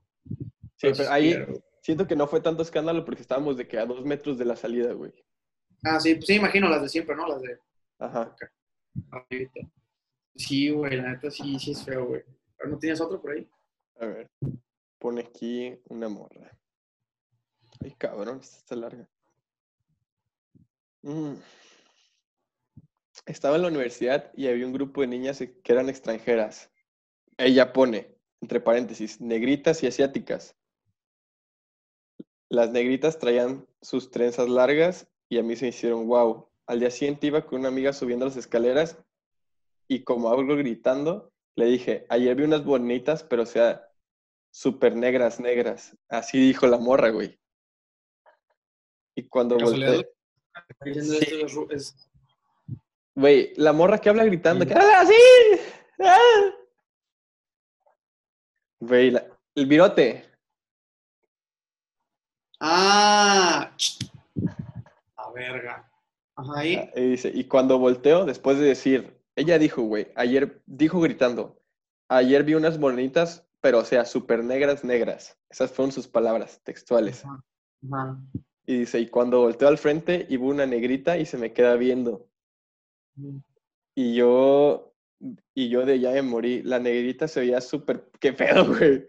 [0.75, 1.63] Sí, pero ahí culero.
[1.81, 4.55] siento que no fue tanto escándalo porque estábamos de que a dos metros de la
[4.55, 5.13] salida, güey.
[5.83, 7.27] Ah, sí, pues sí, imagino las de siempre, ¿no?
[7.27, 7.59] Las de
[7.99, 8.35] Ajá.
[9.11, 9.59] ahorita.
[10.35, 12.23] Sí, güey, la neta sí, sí es feo, güey.
[12.57, 13.47] Pero no tienes otro por ahí.
[13.99, 14.31] A ver.
[14.97, 16.57] Pone aquí una morra.
[17.79, 19.07] Ay, cabrón, esta está larga.
[21.03, 21.35] Mm.
[23.25, 26.71] Estaba en la universidad y había un grupo de niñas que eran extranjeras.
[27.37, 30.55] Ella pone, entre paréntesis, negritas y asiáticas.
[32.49, 36.49] Las negritas traían sus trenzas largas y a mí se me hicieron wow.
[36.65, 38.97] Al día siguiente iba con una amiga subiendo las escaleras
[39.87, 43.89] y como algo gritando, le dije, ayer vi unas bonitas, pero o sea,
[44.51, 45.97] súper negras, negras.
[46.09, 47.39] Así dijo la morra, güey.
[49.15, 50.12] Y cuando volteé,
[50.83, 51.41] Sí.
[51.71, 52.09] es
[53.15, 54.69] güey, la morra que habla gritando, Sí.
[54.71, 55.13] que habla así.
[55.99, 56.51] ¡Ah!
[58.79, 59.25] Güey, la-
[59.55, 60.25] el virote.
[62.59, 63.71] Ah,
[65.17, 65.89] a verga.
[66.35, 66.89] Ajá, ahí.
[66.95, 71.59] Y dice, y cuando volteo, después de decir, ella dijo, güey, ayer, dijo gritando,
[72.09, 75.37] ayer vi unas bonitas, pero o sea, súper negras, negras.
[75.49, 77.23] Esas fueron sus palabras textuales.
[77.25, 77.43] Ajá.
[77.91, 78.17] Ajá.
[78.65, 82.27] Y dice, y cuando volteo al frente, iba una negrita y se me queda viendo.
[83.95, 84.93] Y yo,
[85.53, 86.61] y yo de ya me morí.
[86.63, 89.05] La negrita se veía súper, qué pedo, güey.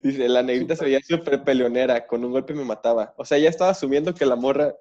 [0.00, 3.14] Dice, la negrita se veía súper peleonera, con un golpe me mataba.
[3.16, 4.74] O sea, ya estaba asumiendo que la morra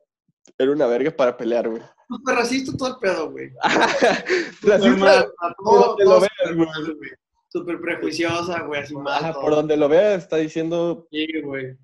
[0.57, 1.81] era una verga para pelear, güey.
[2.07, 3.51] Súper racista todo el pedo, güey.
[4.63, 6.31] Racista, por donde lo veas,
[7.49, 7.81] súper güey.
[7.81, 9.33] prejuiciosa, güey, así mal.
[9.33, 11.77] Por donde lo veas, está diciendo, Sí, güey.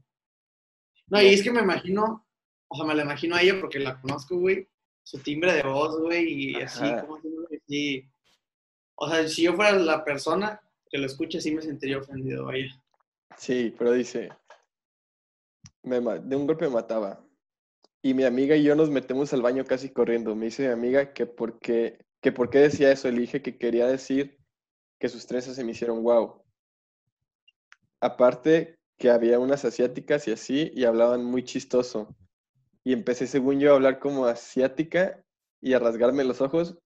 [1.10, 2.28] No, y es que me imagino,
[2.68, 4.68] o sea, me la imagino a ella porque la conozco, güey.
[5.04, 7.20] Su timbre de voz, güey, y así, como
[7.68, 8.10] sí.
[8.96, 12.68] O sea, si yo fuera la persona que lo escucha, sí me sentiría ofendido, vaya.
[13.38, 14.30] sí, pero dice,
[15.84, 17.24] me de un golpe me mataba.
[18.02, 20.36] Y mi amiga y yo nos metemos al baño casi corriendo.
[20.36, 23.10] Me dice mi amiga que por qué, que por qué decía eso.
[23.10, 24.38] Le dije que quería decir
[25.00, 26.44] que sus trenzas se me hicieron wow.
[28.00, 32.16] Aparte que había unas asiáticas y así, y hablaban muy chistoso.
[32.84, 35.24] Y empecé, según yo, a hablar como asiática
[35.62, 36.78] y a rasgarme los ojos,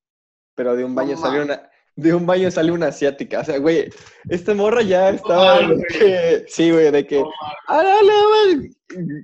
[0.55, 3.39] pero de un baño salió una, de un baño salió una asiática.
[3.39, 3.89] O sea, güey,
[4.30, 7.24] esta morra ya estaba mames, de que, sí, güey, de que,
[7.68, 7.99] "Ah,
[8.47, 8.72] güey".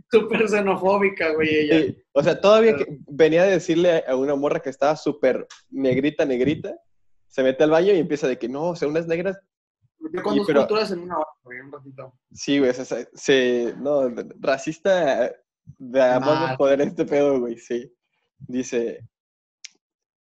[0.09, 1.79] Súper xenofóbica, güey, ella.
[1.81, 6.25] Sí, O sea, todavía que venía de decirle a una morra que estaba súper negrita,
[6.25, 6.73] negrita,
[7.27, 9.37] se mete al baño y empieza de que no, o sea, unas negras
[9.99, 12.13] Yo con dos pero- culturas en una hora, güey, un ratito.
[12.31, 15.31] Sí, güey, o sea, se, no, racista
[15.77, 16.51] de a más Mal.
[16.51, 17.93] no poder este pedo, güey, sí.
[18.39, 19.07] Dice,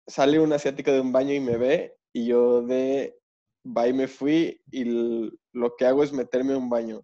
[0.08, 3.18] sale una asiática de un baño y me ve, y yo de,
[3.66, 7.02] va y me fui, y lo que hago es meterme a un baño.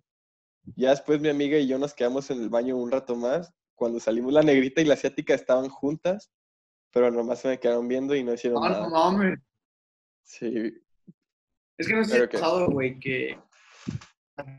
[0.76, 4.00] Ya después mi amiga y yo nos quedamos en el baño un rato más, cuando
[4.00, 6.32] salimos la negrita y la asiática estaban juntas,
[6.92, 8.84] pero nomás se me quedaron viendo y no hicieron Ah, nada.
[8.84, 9.40] no mames.
[10.24, 10.74] Sí,
[11.78, 12.38] Es que no sé si ¿Pero ha qué?
[12.38, 13.38] pasado, güey, que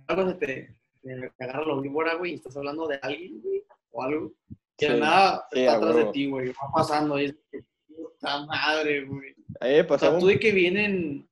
[0.06, 4.02] algo se te, te agarra la víbora, güey, y estás hablando de alguien, güey, o
[4.02, 4.32] algo.
[4.78, 6.48] De Sí, nada sí, está atrás de ti, güey.
[6.50, 9.34] Va pasando y es que, puta madre, güey.
[9.60, 11.28] A mí me O sea, tú de que vienen...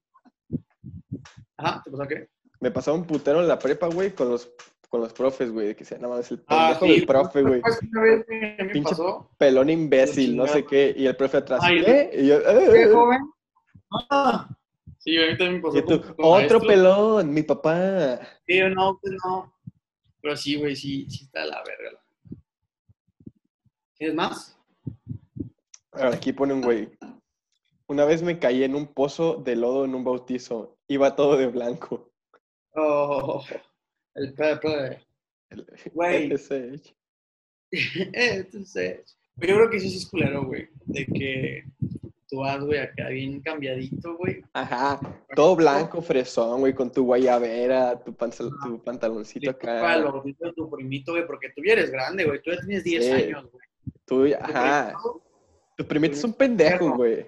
[1.57, 2.28] Ajá, ¿te pasó qué?
[2.59, 4.51] me pasaba un putero en la prepa, güey, con los,
[4.89, 7.43] con los profes, güey, de que se nada más el Ah, pendejo sí, del profe,
[7.43, 7.61] güey.
[7.61, 7.78] pues,
[8.72, 9.30] Pinche pasó.
[9.39, 10.93] Pelón imbécil, no sé qué.
[10.97, 12.11] Y el profe atrás, Ay, ¿qué?
[12.14, 12.93] Y yo, ¿Qué, "Ah".
[12.93, 13.18] joven?
[14.11, 14.49] Ah.
[15.07, 15.78] Sí, a mí también me pasó.
[15.78, 18.18] Y tú, con- con otro pelón, mi papá.
[18.44, 19.54] Sí, no, pues no.
[20.20, 22.02] Pero sí, güey, sí, sí está la verga.
[23.94, 24.59] ¿Tienes más?
[25.92, 26.90] Aquí pone un güey.
[27.86, 30.76] Una vez me caí en un pozo de lodo en un bautizo.
[30.88, 32.12] Iba todo de blanco.
[32.74, 33.44] Oh,
[34.14, 35.07] el Pepe.
[35.94, 36.30] Güey.
[37.70, 38.54] yo
[39.36, 40.68] creo que sí es culero, güey.
[40.84, 41.64] De que
[42.29, 44.43] tú vas, güey, acá bien cambiadito, güey.
[44.53, 44.99] Ajá,
[45.35, 49.97] todo blanco, fresón, güey, con tu guayabera, tu, pantal- tu pantaloncito Para acá.
[49.99, 52.41] los bautizo de tu primito, güey, porque tú ya eres grande, güey.
[52.43, 53.11] Tú ya tienes 10 Sí.
[53.12, 53.64] años, güey.
[54.05, 55.22] Tú, ajá, primito,
[55.77, 57.27] tu primito es un pendejo, güey.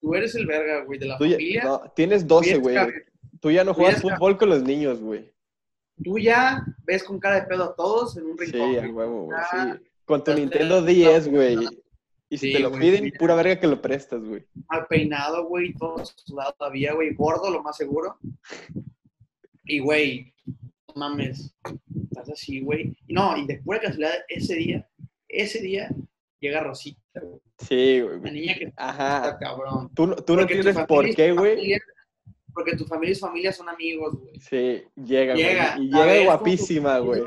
[0.00, 1.64] Tú eres el verga, güey, de la Tú ya- familia.
[1.64, 2.76] no, tienes Tú 12, ya güey.
[3.40, 5.32] Tú ya no tú juegas fútbol con los niños, güey.
[6.02, 8.60] Tú ya ves con cara de pedo a todos en un Sí, rincón.
[8.70, 8.90] a güey.
[8.90, 9.84] huevo, güey, sí.
[10.04, 11.81] Con tu Nintendo teniendo- 10, güey.
[12.32, 14.42] Y si Sí, te lo güey, piden, pura verga que lo prestas, güey.
[14.70, 18.16] mal peinado, güey, todo sudado todavía, güey, gordo, lo más seguro.
[19.64, 21.54] Y, güey, no mames,
[22.10, 22.96] estás así, güey.
[23.06, 24.88] Y no, y de pura casualidad, ese día,
[25.28, 25.90] ese día,
[26.40, 27.40] llega Rosita, güey.
[27.58, 28.32] Sí, güey.
[28.32, 29.38] niña que está Ajá.
[29.38, 29.90] cabrón.
[29.94, 31.78] Tú, no- tú no familia por y qué, güey.
[32.54, 34.40] Porque tu familia y su familia son amigos, güey.
[34.40, 35.44] Sí, llega, güey.
[35.44, 37.22] Llega, Y a llega guapísima, güey.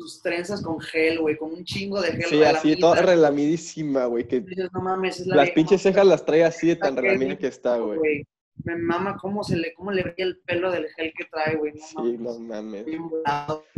[0.00, 2.24] Sus trenzas con gel, güey, con un chingo de gel.
[2.24, 4.26] Sí, la así, toda relamidísima, güey.
[4.26, 4.40] Que
[4.72, 7.48] no mames, es la las vieja pinches cejas las trae así de tan relamida que
[7.48, 8.24] está, güey.
[8.64, 11.72] Me mama cómo se le, cómo le brilla el pelo del gel que trae, güey.
[11.74, 12.20] No Sí, mames.
[12.20, 12.84] no mames.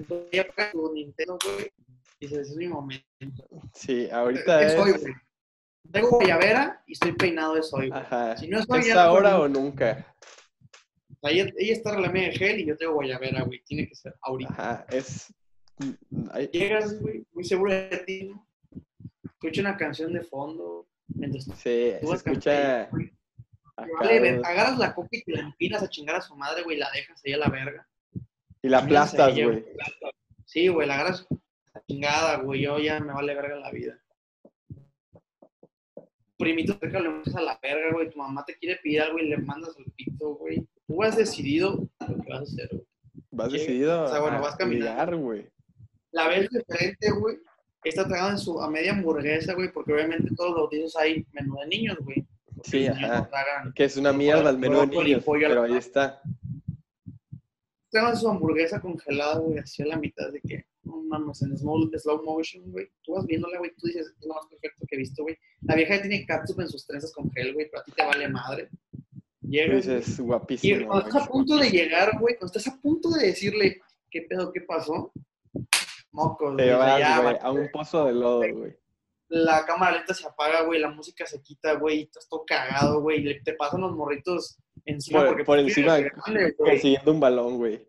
[0.07, 1.73] tu Nintendo, güey.
[2.21, 3.49] Y es mi momento.
[3.75, 5.01] Sí, ahorita Es hoy, es.
[5.01, 5.15] güey.
[5.91, 8.01] Tengo guayabera y estoy peinado es hoy, güey.
[8.01, 8.37] Ajá.
[8.37, 10.15] Si no es ¿Es ahora o nunca?
[11.21, 13.61] Sea, ella, ella está relamida de gel y yo tengo guayabera, güey.
[13.65, 14.53] Tiene que ser ahorita.
[14.53, 15.35] Ajá, es.
[16.53, 18.25] Llegas, güey, muy seguro de ti.
[18.25, 18.47] ¿no?
[19.25, 20.87] Escucha una canción de fondo.
[21.09, 22.89] Mientras tú se, escucha.
[23.99, 26.81] Vale, agarras la copa y te la empinas a chingar a su madre, güey, y
[26.81, 27.89] la dejas ahí a la verga.
[28.63, 29.65] y la aplastas, güey.
[30.45, 31.27] Sí, güey, la agarras
[31.75, 32.63] a chingada, güey.
[32.63, 33.99] Yo ya me vale verga la vida.
[36.39, 38.11] Primito, te le mandas a la verga, güey.
[38.11, 40.67] Tu mamá te quiere pedir algo y le mandas al pito, güey.
[40.87, 42.87] Tú has decidido lo que vas a hacer, güey.
[43.31, 44.91] Vas Llega- decidido o sea, bueno, a vas caminando.
[44.91, 45.49] ligar, güey.
[46.13, 47.39] La ves diferente, güey.
[47.85, 51.57] Está tragando en su, a media hamburguesa, güey, porque obviamente todos los bautizos hay menú
[51.61, 52.25] de niños, güey.
[52.65, 53.29] Sí, ajá.
[53.29, 56.23] tragan- Que es una mierda el menú de niños, pero ahí está.
[57.91, 61.91] tragan su hamburguesa congelada, güey, así a la mitad de que, no mames, en slow,
[61.99, 62.89] slow motion, güey.
[63.03, 65.37] Tú vas viéndola, güey, tú dices, es lo más perfecto que he visto, güey.
[65.63, 68.03] La vieja ya tiene catsup en sus trenzas con gel, güey, pero a ti te
[68.05, 68.69] vale madre.
[69.43, 70.87] Llegas, dices, güey, y guapísimo.
[70.87, 74.53] cuando estás a punto de llegar, güey, cuando estás a punto de decirle, ¿qué pedo,
[74.53, 75.13] qué pasó?
[76.13, 78.77] Mocos, Te vas, ya, güey, a un pozo de lodo, güey.
[79.29, 83.01] la cámara lenta se apaga, güey, la música se quita, güey, y estás todo cagado,
[83.01, 86.71] güey, y te pasan los morritos encima Por, porque por tú encima, grande, güey.
[86.73, 87.89] consiguiendo un balón, güey.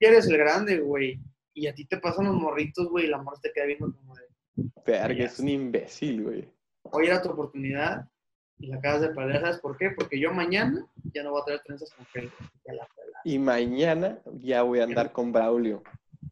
[0.00, 1.18] eres el grande, güey.
[1.54, 4.14] Y a ti te pasan los morritos, güey, y la morra te queda viendo como
[4.14, 4.22] de,
[4.86, 6.48] Verga, es un imbécil, güey.
[6.82, 8.06] hoy era tu oportunidad
[8.58, 9.40] y la acabas de perder.
[9.40, 9.90] ¿Sabes por qué?
[9.96, 12.30] Porque yo mañana ya no voy a traer trenzas con gel.
[13.24, 15.82] Y mañana ya voy a andar con Braulio.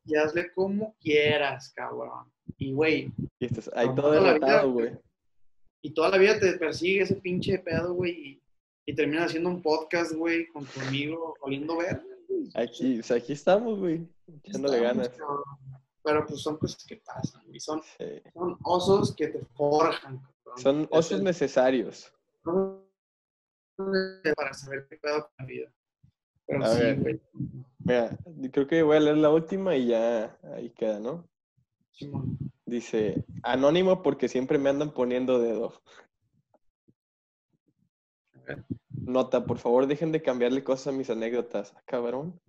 [0.05, 2.31] Y hazle como quieras, cabrón.
[2.59, 4.93] Y, güey, Y estás ahí todo derrotado, güey.
[5.83, 8.43] y toda la vida te persigue ese pinche pedo, güey, y,
[8.87, 11.89] y terminas haciendo un podcast, güey, con tu amigo oliendo güey.
[12.55, 14.07] Aquí, o sea, aquí estamos, güey.
[14.45, 15.09] Echándole ganas.
[15.11, 15.43] cabrón.
[16.05, 17.61] Pero pues son cosas que pasan, güey.
[17.61, 18.21] Son, Sí.
[18.35, 20.59] son osos que te forjan, cabrón.
[20.63, 22.13] Son Es osos el- necesarios.
[24.37, 25.73] para saber qué pedo con la vida.
[26.47, 27.01] Pero A sí, ver.
[27.01, 27.21] güey.
[27.85, 28.17] Mira,
[28.53, 31.29] creo que voy a leer la última y ya ahí queda, ¿no?
[31.91, 32.39] Simón.
[32.65, 35.83] Dice, anónimo porque siempre me andan poniendo dedo.
[38.89, 41.73] Nota, por favor, dejen de cambiarle cosas a mis anécdotas.
[41.77, 42.41] Ah, cabrón.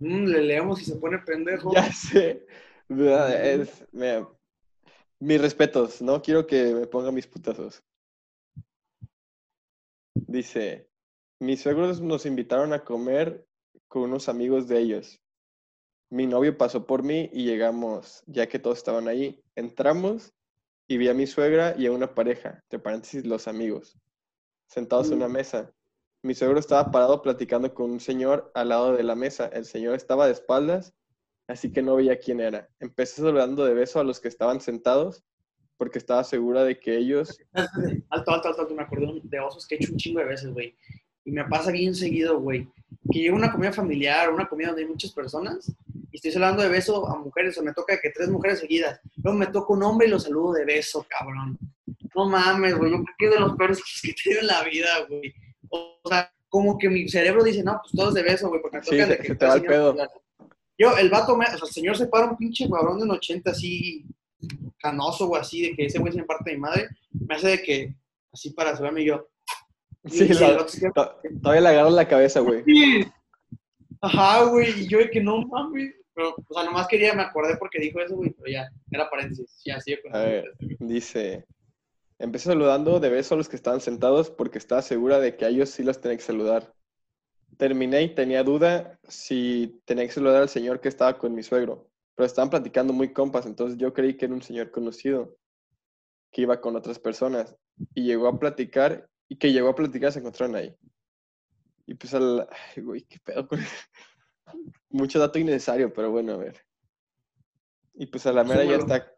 [0.00, 1.72] Mm, le leemos y se pone pendejo.
[1.72, 2.46] Ya sé.
[2.88, 4.28] Es- mira,
[5.20, 7.82] mis respetos, no quiero que me ponga mis putazos.
[10.14, 10.87] Dice,
[11.40, 13.46] mis suegros nos invitaron a comer
[13.86, 15.20] con unos amigos de ellos.
[16.10, 19.42] Mi novio pasó por mí y llegamos, ya que todos estaban ahí.
[19.54, 20.32] Entramos
[20.88, 23.98] y vi a mi suegra y a una pareja, entre paréntesis, los amigos,
[24.66, 25.32] sentados en una Mm.
[25.32, 25.74] mesa.
[26.20, 29.46] mi suegro estaba parado platicando con un señor al lado de la mesa.
[29.52, 30.92] El señor estaba de espaldas,
[31.46, 32.68] así que no veía quién era.
[32.80, 35.22] Empecé saludando de beso a los que estaban sentados
[35.76, 37.38] porque estaba segura de que ellos...
[38.10, 38.74] Alto, alto, alto, alto.
[38.74, 40.74] Me acordé de osos que he hecho un chingo de veces, güey.
[41.28, 42.66] Y me pasa bien seguido, güey.
[43.12, 45.70] Que llega una comida familiar, una comida donde hay muchas personas,
[46.10, 48.98] y estoy saludando de beso a mujeres, o me toca que tres mujeres seguidas.
[49.22, 51.58] Luego me toca un hombre y lo saludo de beso, cabrón.
[52.14, 52.90] No mames, güey.
[52.92, 55.34] Yo creo que es de los peores que he tenido en la vida, güey.
[55.68, 58.84] O sea, como que mi cerebro dice, no, pues todos de beso, güey, porque me
[58.84, 59.96] Sí, toca se- de que se te va el pedo.
[60.78, 63.10] Yo, el vato, me, o sea, el señor se para un pinche cabrón de un
[63.10, 64.06] 80 así,
[64.78, 67.62] canoso, güey, así, de que ese güey se parte de mi madre, me hace de
[67.62, 67.94] que,
[68.32, 69.28] así para saberme yo.
[70.04, 70.56] Sí, Y la-
[70.94, 72.62] to- todavía le agarro la cabeza, güey.
[72.64, 73.04] "Sí".
[74.00, 75.94] Ajá, güey, y yo de que no mames.
[76.14, 79.60] Pero, o sea, nomás quería, me acordé porque dijo eso, güey, pero ya, era paréntesis,
[79.64, 80.52] ya, sigue con A ver.
[80.80, 81.46] Dice,
[82.18, 85.48] empecé saludando de beso a los que estaban sentados porque estaba segura de que a
[85.48, 86.72] ellos sí los tenía que saludar.
[87.56, 91.88] Terminé y tenía duda si tenía que saludar al señor que estaba con mi suegro,
[92.16, 95.36] pero estaban platicando muy compas, entonces yo creí que era un señor conocido
[96.32, 97.54] que iba con otras personas
[97.94, 100.74] y llegó a platicar y que llegó a platicar se encontraron ahí.
[101.86, 102.48] Y pues al...
[102.50, 103.60] Ay, güey, qué pedo con...
[104.90, 106.64] Mucho dato innecesario, pero bueno, a ver.
[107.94, 109.12] Y pues a la mera ya está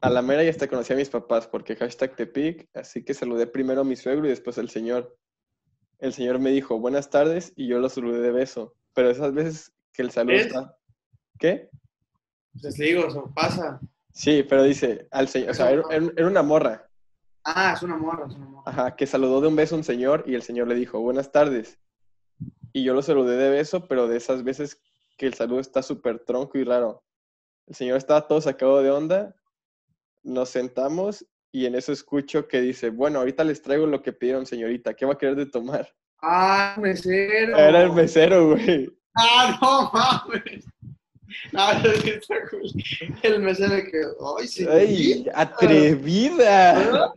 [0.00, 3.46] a la mera ya hasta conocí a mis papás porque hashtag Tepic, así que saludé
[3.46, 5.16] primero a mi suegro y después al señor.
[5.98, 8.74] El señor me dijo buenas tardes y yo lo saludé de beso.
[8.94, 10.46] Pero esas veces que el saludo ¿Es?
[10.46, 10.76] está...
[11.38, 11.70] ¿Qué?
[12.52, 13.80] Pues les digo, eso pasa.
[14.12, 16.90] Sí, pero dice al señor, o sea, era una morra,
[17.44, 18.70] Ah, es una morra, es una morra.
[18.70, 21.32] ajá, que saludó de un beso a un señor y el señor le dijo buenas
[21.32, 21.78] tardes.
[22.72, 24.80] Y yo lo saludé de beso, pero de esas veces
[25.18, 27.04] que el saludo está súper tronco y raro.
[27.66, 29.34] El señor estaba todo sacado de onda,
[30.22, 34.46] nos sentamos y en eso escucho que dice, bueno, ahorita les traigo lo que pidieron,
[34.46, 35.92] señorita, ¿qué va a querer de tomar?
[36.20, 37.56] Ah, mesero.
[37.58, 38.90] Era el mesero, güey.
[39.14, 40.64] Ah, no mames.
[41.50, 41.62] No,
[42.50, 42.70] cool.
[43.22, 44.02] El mesero que,
[44.38, 44.66] ay, sí.
[44.68, 47.14] ¡Ay, atrevida!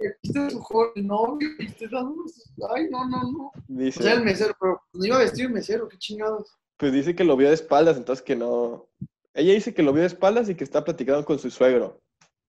[0.00, 3.46] Aquí está su joven novio y te dando sus- Ay, no, no, no.
[3.46, 6.56] O Dice, sea, el mesero, pero no iba vestido de mesero, qué chingados.
[6.76, 8.88] pues dice que lo vio de espaldas, entonces que no...
[9.34, 12.00] Ella dice que lo vio de espaldas y que está platicando con su suegro.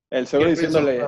[0.10, 1.08] El suegro diciéndole...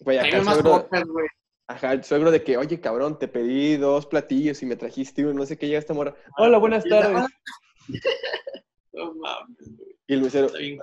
[0.00, 1.26] Güey, acá el suegro, güey.
[1.66, 5.34] ajá, el suegro de que, oye, cabrón, te pedí dos platillos y me trajiste uno,
[5.34, 6.14] no sé qué, llega esta morra.
[6.38, 7.26] Hola, buenas tardes.
[8.94, 9.96] No mames, güey.
[10.06, 10.48] Y el mesero.
[10.54, 10.78] "Ay,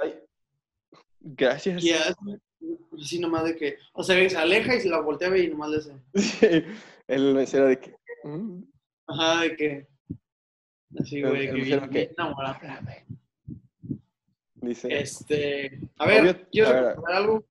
[1.22, 1.84] gracias.
[3.02, 5.78] Así nomás de que, o sea, se aleja y se la voltea y nomás le
[5.78, 5.94] hace.
[6.14, 6.64] Sí,
[7.08, 7.96] el mesero de que...
[8.24, 8.64] "Mm".
[9.08, 9.88] Ajá, de que.
[11.00, 12.58] Así, güey, que bien, que- enamorado.
[14.56, 15.80] Dice, Este.
[15.98, 16.96] A ver, Obvio- ¿quieres a ver.
[17.08, 17.46] algo?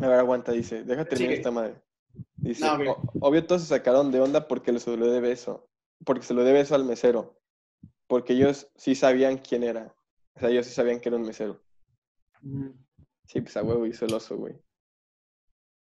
[0.00, 1.74] a ver, aguanta, dice, deja terminar esta madre.
[2.36, 2.80] Dice, No, ok.
[3.20, 5.68] "O- obvio todos se sacaron de onda porque le saludé de beso,
[6.04, 7.38] porque se lo de beso al mesero,
[8.06, 9.94] porque ellos sí sabían quién era.
[10.34, 11.62] O sea, ellos sí sabían que era un mesero.
[12.40, 12.70] Mm,
[13.26, 14.54] Sí, pues a huevo hizo el oso, güey.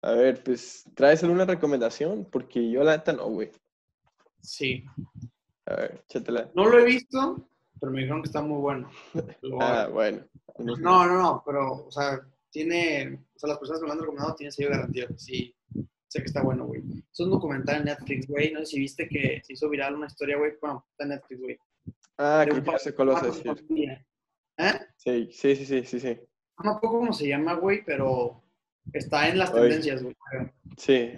[0.04, 2.26] A ver, pues, ¿traes alguna recomendación?
[2.26, 3.52] Porque yo la neta no, güey.
[4.42, 4.84] Sí.
[5.66, 6.50] A ver, échatela.
[6.56, 7.48] No lo he visto,
[7.80, 8.89] pero me dijeron que está muy bueno.
[9.62, 10.26] Ah, bueno.
[10.58, 12.20] No, no, no, pero, o sea,
[12.50, 15.08] tiene, o sea, las personas que lo han recomendado tienen sello de garantía.
[15.18, 15.56] Sí,
[16.08, 16.82] sé que está bueno, güey.
[17.12, 18.52] Es un documental en Netflix, güey.
[18.52, 20.54] No sé si viste que se hizo viral una historia, güey.
[20.60, 21.60] Bueno, está en Netflix, güey.
[22.18, 24.06] Ah, De creo que ya sé cuál vas a decir.
[24.58, 24.80] ¿Eh?
[24.98, 26.20] Sí, sí, sí, sí, sí.
[26.64, 28.41] No me acuerdo cómo se llama, güey, pero
[28.93, 30.16] está en las tendencias, güey.
[30.78, 31.12] Sí,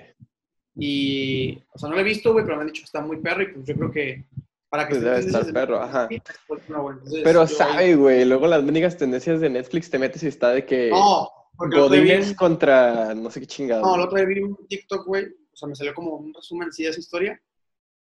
[0.76, 3.18] Y, o sea, no lo he visto, güey, pero me han dicho que está muy
[3.18, 4.26] perro y pues yo creo que
[4.70, 6.08] para que Pues debe estar de perro, ajá.
[6.10, 6.91] Netflix, pues, no.
[6.91, 10.66] Entonces, pero sabe, güey, luego las únicas tendencias de Netflix te metes y está de
[10.66, 11.30] que No,
[11.70, 13.84] vi Godines un- contra no sé qué chingado.
[13.84, 15.26] No, el otro día vi un TikTok, güey.
[15.26, 17.39] O sea, me salió como un resumen sí de esa historia.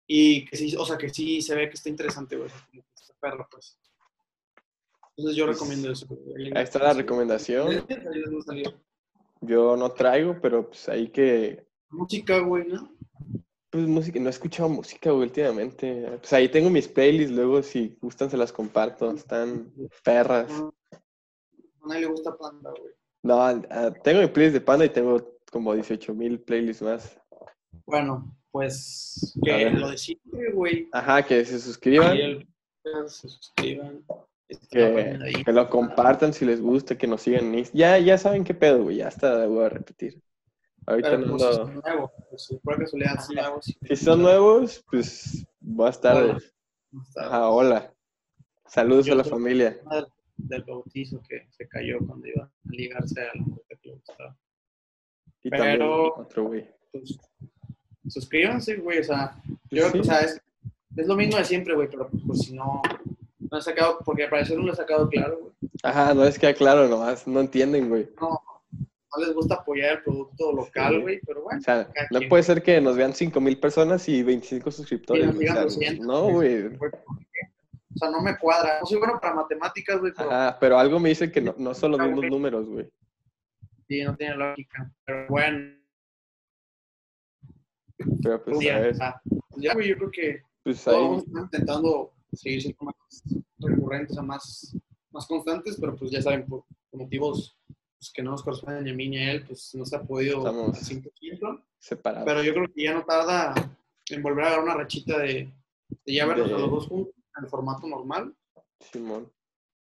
[0.05, 2.49] Y que sí, o sea, que sí se ve que está interesante, güey.
[2.93, 3.77] está perro, pues.
[5.19, 6.07] Entonces yo Pues, recomiendo eso.
[6.55, 7.85] ahí está la recomendación.
[9.41, 12.89] Yo no traigo, pero pues ahí que Música, güey, ¿no?
[13.71, 16.17] pues música, no he escuchado música güey, últimamente.
[16.19, 20.49] Pues ahí tengo mis playlists, luego si gustan se las comparto, están perras.
[20.49, 20.73] No,
[21.81, 22.93] a nadie le gusta Panda, güey.
[23.23, 27.19] No, ah, tengo mi playlist de Panda y tengo como 18 mil playlists más.
[27.85, 30.87] Bueno, pues que lo de siempre, güey.
[30.93, 32.47] Ajá, que se suscriban, el-
[33.07, 34.03] se suscriban.
[34.71, 38.83] Que, que lo compartan si les gusta, que nos sigan Ya, ya saben qué pedo,
[38.83, 40.21] güey, ya está, voy a repetir.
[40.87, 42.11] Ahorita Pero no pues, pues, son nuevos.
[43.87, 46.55] Si son nuevos, pues buenas tardes.
[46.91, 47.93] No está- Ajá, hola.
[48.65, 49.77] Saludos Yo a la familia.
[49.91, 53.95] del, del bautizo que se cayó cuando iba a ligarse a la mujer que le
[53.95, 54.35] gustaba.
[55.43, 55.81] Y Pero- también
[56.17, 56.67] otro güey.
[56.91, 57.17] Pues,
[58.07, 58.99] suscríbanse, güey.
[58.99, 59.39] O sea,
[59.69, 59.99] yo, Sí.
[59.99, 60.41] o sea, es,
[60.95, 62.81] es lo mismo de siempre, güey, pero pues, pues, si no,
[63.51, 65.53] no he sacado, porque al parecer no lo he sacado claro, güey.
[65.83, 68.09] Ajá, no es que claro, nomás no entienden, güey.
[68.21, 68.29] No,
[68.79, 71.01] no les gusta apoyar el producto local, Sí.
[71.01, 71.59] güey, pero bueno.
[71.59, 72.29] O sea, no quien.
[72.29, 75.23] puede ser que nos vean 5 mil personas y 25 suscriptores.
[75.23, 76.65] Y nos digan 200, no, güey.
[76.67, 78.79] O sea, no me cuadra.
[78.81, 81.73] No soy bueno para matemáticas, güey, pero Ajá, pero algo me dice que no, no
[81.73, 82.87] son los mismos números, güey.
[83.87, 84.91] sí, no tiene lógica.
[85.05, 85.75] Pero bueno,
[88.21, 89.21] Pero pues, ya, a ver, o sea,
[89.57, 92.95] ya, güey, yo creo que pues todos ahí, estar intentando seguir siendo más
[93.59, 94.75] recurrentes, o más,
[95.11, 97.57] más constantes, pero pues ya saben, por, por motivos
[97.97, 100.03] pues, que no nos corresponden ni a mí ni a él, pues no se ha
[100.03, 101.63] podido Estamos- al 100%.
[101.79, 102.25] separados.
[102.25, 103.53] Pero yo creo que ya no tarda
[104.09, 105.51] en volver a dar una rachita de,
[106.05, 108.35] de ya vernos De- a los dos juntos en el formato normal,
[108.79, 109.31] Simón.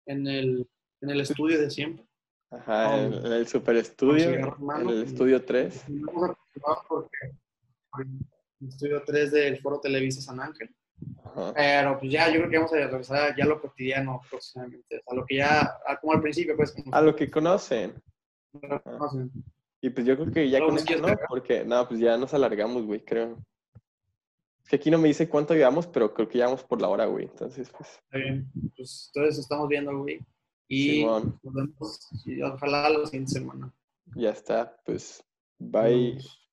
[0.05, 0.69] en el,
[1.01, 2.05] en el estudio de siempre.
[2.49, 5.83] Ajá, Con- en, en el super estudio, en el estudio 3.
[5.89, 7.17] Y no vamos a continuar porque
[7.99, 8.19] en
[8.61, 10.73] el estudio 3 del Foro Televisa San Ángel.
[11.25, 11.53] Ajá.
[11.55, 15.01] Pero pues ya, yo creo que vamos a regresar ya lo cotidiano próximamente.
[15.07, 16.71] A lo que ya, a- como al principio, pues.
[16.71, 17.93] Como A lo que conocen.
[18.53, 19.27] no sé.
[19.81, 21.13] Y pues yo creo que ya ¿Algo con esto, ¿no?
[21.29, 23.37] Porque, no, pues ya nos alargamos, güey, creo.
[24.63, 27.05] Es que aquí no me dice cuánto llevamos, pero creo que llevamos por la hora,
[27.05, 27.25] güey.
[27.25, 28.51] Entonces, pues, Está bien.
[28.75, 30.19] Pues entonces estamos viendo, güey.
[30.67, 31.39] Y Simón.
[31.43, 33.71] nos vemos, y ojalá la siguiente semana.
[34.15, 34.75] ya está.
[34.85, 35.23] Pues,
[35.59, 36.15] bye.
[36.15, 36.46] Nos vemos.